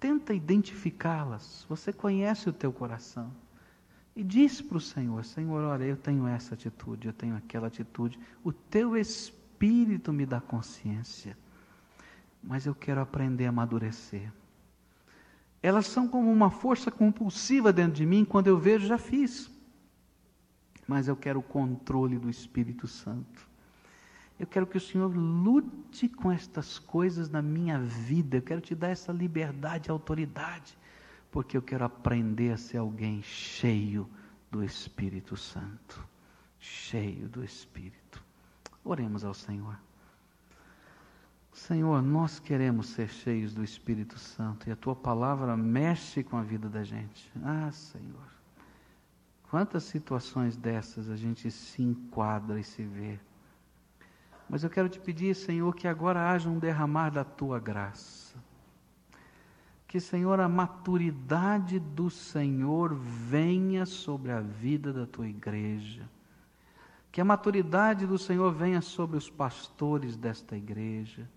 Tenta 0.00 0.32
identificá-las. 0.32 1.66
Você 1.68 1.92
conhece 1.92 2.48
o 2.48 2.52
teu 2.52 2.72
coração. 2.72 3.30
E 4.16 4.24
diz 4.24 4.62
para 4.62 4.78
o 4.78 4.80
Senhor: 4.80 5.22
Senhor, 5.22 5.62
olha, 5.64 5.84
eu 5.84 5.98
tenho 5.98 6.26
essa 6.26 6.54
atitude, 6.54 7.08
eu 7.08 7.12
tenho 7.12 7.36
aquela 7.36 7.66
atitude. 7.66 8.18
O 8.42 8.54
teu 8.54 8.96
espírito 8.96 10.14
me 10.14 10.24
dá 10.24 10.40
consciência. 10.40 11.36
Mas 12.42 12.64
eu 12.64 12.74
quero 12.74 13.02
aprender 13.02 13.44
a 13.44 13.50
amadurecer. 13.50 14.32
Elas 15.62 15.86
são 15.86 16.08
como 16.08 16.32
uma 16.32 16.48
força 16.48 16.90
compulsiva 16.90 17.70
dentro 17.70 17.92
de 17.92 18.06
mim, 18.06 18.24
quando 18.24 18.46
eu 18.46 18.56
vejo, 18.56 18.86
já 18.86 18.96
fiz. 18.96 19.54
Mas 20.86 21.08
eu 21.08 21.16
quero 21.16 21.40
o 21.40 21.42
controle 21.42 22.18
do 22.18 22.30
Espírito 22.30 22.86
Santo. 22.86 23.46
Eu 24.38 24.46
quero 24.46 24.66
que 24.66 24.76
o 24.76 24.80
Senhor 24.80 25.14
lute 25.14 26.08
com 26.08 26.30
estas 26.30 26.78
coisas 26.78 27.30
na 27.30 27.40
minha 27.40 27.80
vida. 27.80 28.36
Eu 28.36 28.42
quero 28.42 28.60
te 28.60 28.74
dar 28.74 28.88
essa 28.88 29.12
liberdade 29.12 29.88
e 29.88 29.90
autoridade, 29.90 30.76
porque 31.30 31.56
eu 31.56 31.62
quero 31.62 31.84
aprender 31.84 32.52
a 32.52 32.56
ser 32.56 32.76
alguém 32.76 33.22
cheio 33.22 34.08
do 34.50 34.62
Espírito 34.62 35.36
Santo. 35.36 36.06
Cheio 36.60 37.28
do 37.28 37.42
Espírito. 37.42 38.22
Oremos 38.84 39.24
ao 39.24 39.34
Senhor. 39.34 39.76
Senhor, 41.52 42.02
nós 42.02 42.38
queremos 42.38 42.88
ser 42.88 43.08
cheios 43.08 43.54
do 43.54 43.64
Espírito 43.64 44.18
Santo 44.18 44.68
e 44.68 44.72
a 44.72 44.76
tua 44.76 44.94
palavra 44.94 45.56
mexe 45.56 46.22
com 46.22 46.36
a 46.36 46.42
vida 46.42 46.68
da 46.68 46.84
gente. 46.84 47.32
Ah, 47.42 47.72
Senhor. 47.72 48.35
Quantas 49.50 49.84
situações 49.84 50.56
dessas 50.56 51.08
a 51.08 51.16
gente 51.16 51.50
se 51.50 51.82
enquadra 51.82 52.58
e 52.58 52.64
se 52.64 52.82
vê. 52.82 53.18
Mas 54.48 54.64
eu 54.64 54.70
quero 54.70 54.88
te 54.88 54.98
pedir, 54.98 55.34
Senhor, 55.34 55.74
que 55.74 55.88
agora 55.88 56.30
haja 56.30 56.48
um 56.48 56.58
derramar 56.58 57.10
da 57.10 57.24
tua 57.24 57.58
graça. 57.58 58.36
Que, 59.86 60.00
Senhor, 60.00 60.40
a 60.40 60.48
maturidade 60.48 61.78
do 61.78 62.10
Senhor 62.10 62.94
venha 62.94 63.86
sobre 63.86 64.32
a 64.32 64.40
vida 64.40 64.92
da 64.92 65.06
tua 65.06 65.28
igreja. 65.28 66.08
Que 67.10 67.20
a 67.20 67.24
maturidade 67.24 68.06
do 68.06 68.18
Senhor 68.18 68.52
venha 68.52 68.80
sobre 68.80 69.16
os 69.16 69.30
pastores 69.30 70.16
desta 70.16 70.56
igreja, 70.56 71.28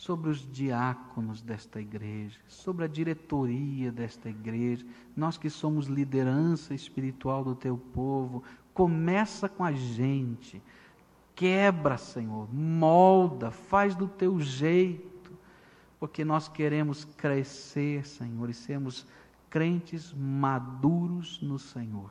sobre 0.00 0.30
os 0.30 0.50
diáconos 0.50 1.42
desta 1.42 1.78
igreja, 1.78 2.40
sobre 2.48 2.86
a 2.86 2.88
diretoria 2.88 3.92
desta 3.92 4.30
igreja, 4.30 4.86
nós 5.14 5.36
que 5.36 5.50
somos 5.50 5.88
liderança 5.88 6.72
espiritual 6.72 7.44
do 7.44 7.54
teu 7.54 7.76
povo, 7.76 8.42
começa 8.72 9.46
com 9.46 9.62
a 9.62 9.72
gente. 9.72 10.62
Quebra, 11.34 11.98
Senhor, 11.98 12.48
molda, 12.50 13.50
faz 13.50 13.94
do 13.94 14.08
teu 14.08 14.40
jeito, 14.40 15.32
porque 15.98 16.24
nós 16.24 16.48
queremos 16.48 17.04
crescer, 17.04 18.06
Senhor, 18.06 18.48
e 18.48 18.54
sermos 18.54 19.06
crentes 19.50 20.14
maduros 20.14 21.42
no 21.42 21.58
Senhor. 21.58 22.10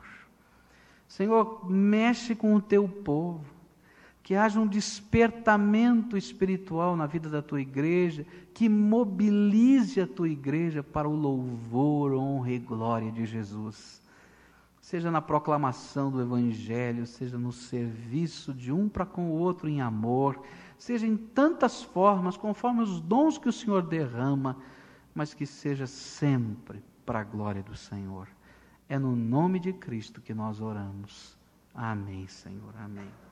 Senhor, 1.08 1.68
mexe 1.68 2.36
com 2.36 2.54
o 2.54 2.62
teu 2.62 2.88
povo, 2.88 3.59
que 4.22 4.34
haja 4.34 4.60
um 4.60 4.66
despertamento 4.66 6.16
espiritual 6.16 6.96
na 6.96 7.06
vida 7.06 7.28
da 7.28 7.42
tua 7.42 7.60
igreja, 7.60 8.26
que 8.54 8.68
mobilize 8.68 10.00
a 10.00 10.06
tua 10.06 10.28
igreja 10.28 10.82
para 10.82 11.08
o 11.08 11.14
louvor, 11.14 12.12
honra 12.14 12.52
e 12.52 12.58
glória 12.58 13.10
de 13.10 13.24
Jesus 13.26 14.00
seja 14.90 15.08
na 15.08 15.22
proclamação 15.22 16.10
do 16.10 16.20
Evangelho, 16.20 17.06
seja 17.06 17.38
no 17.38 17.52
serviço 17.52 18.52
de 18.52 18.72
um 18.72 18.88
para 18.88 19.06
com 19.06 19.30
o 19.30 19.38
outro 19.38 19.68
em 19.68 19.80
amor, 19.80 20.42
seja 20.76 21.06
em 21.06 21.16
tantas 21.16 21.80
formas, 21.80 22.36
conforme 22.36 22.82
os 22.82 23.00
dons 23.00 23.38
que 23.38 23.48
o 23.48 23.52
Senhor 23.52 23.82
derrama, 23.82 24.56
mas 25.14 25.32
que 25.32 25.46
seja 25.46 25.86
sempre 25.86 26.82
para 27.06 27.20
a 27.20 27.24
glória 27.24 27.62
do 27.62 27.76
Senhor. 27.76 28.26
É 28.88 28.98
no 28.98 29.14
nome 29.14 29.60
de 29.60 29.72
Cristo 29.72 30.20
que 30.20 30.34
nós 30.34 30.60
oramos. 30.60 31.38
Amém, 31.72 32.26
Senhor. 32.26 32.74
Amém. 32.76 33.29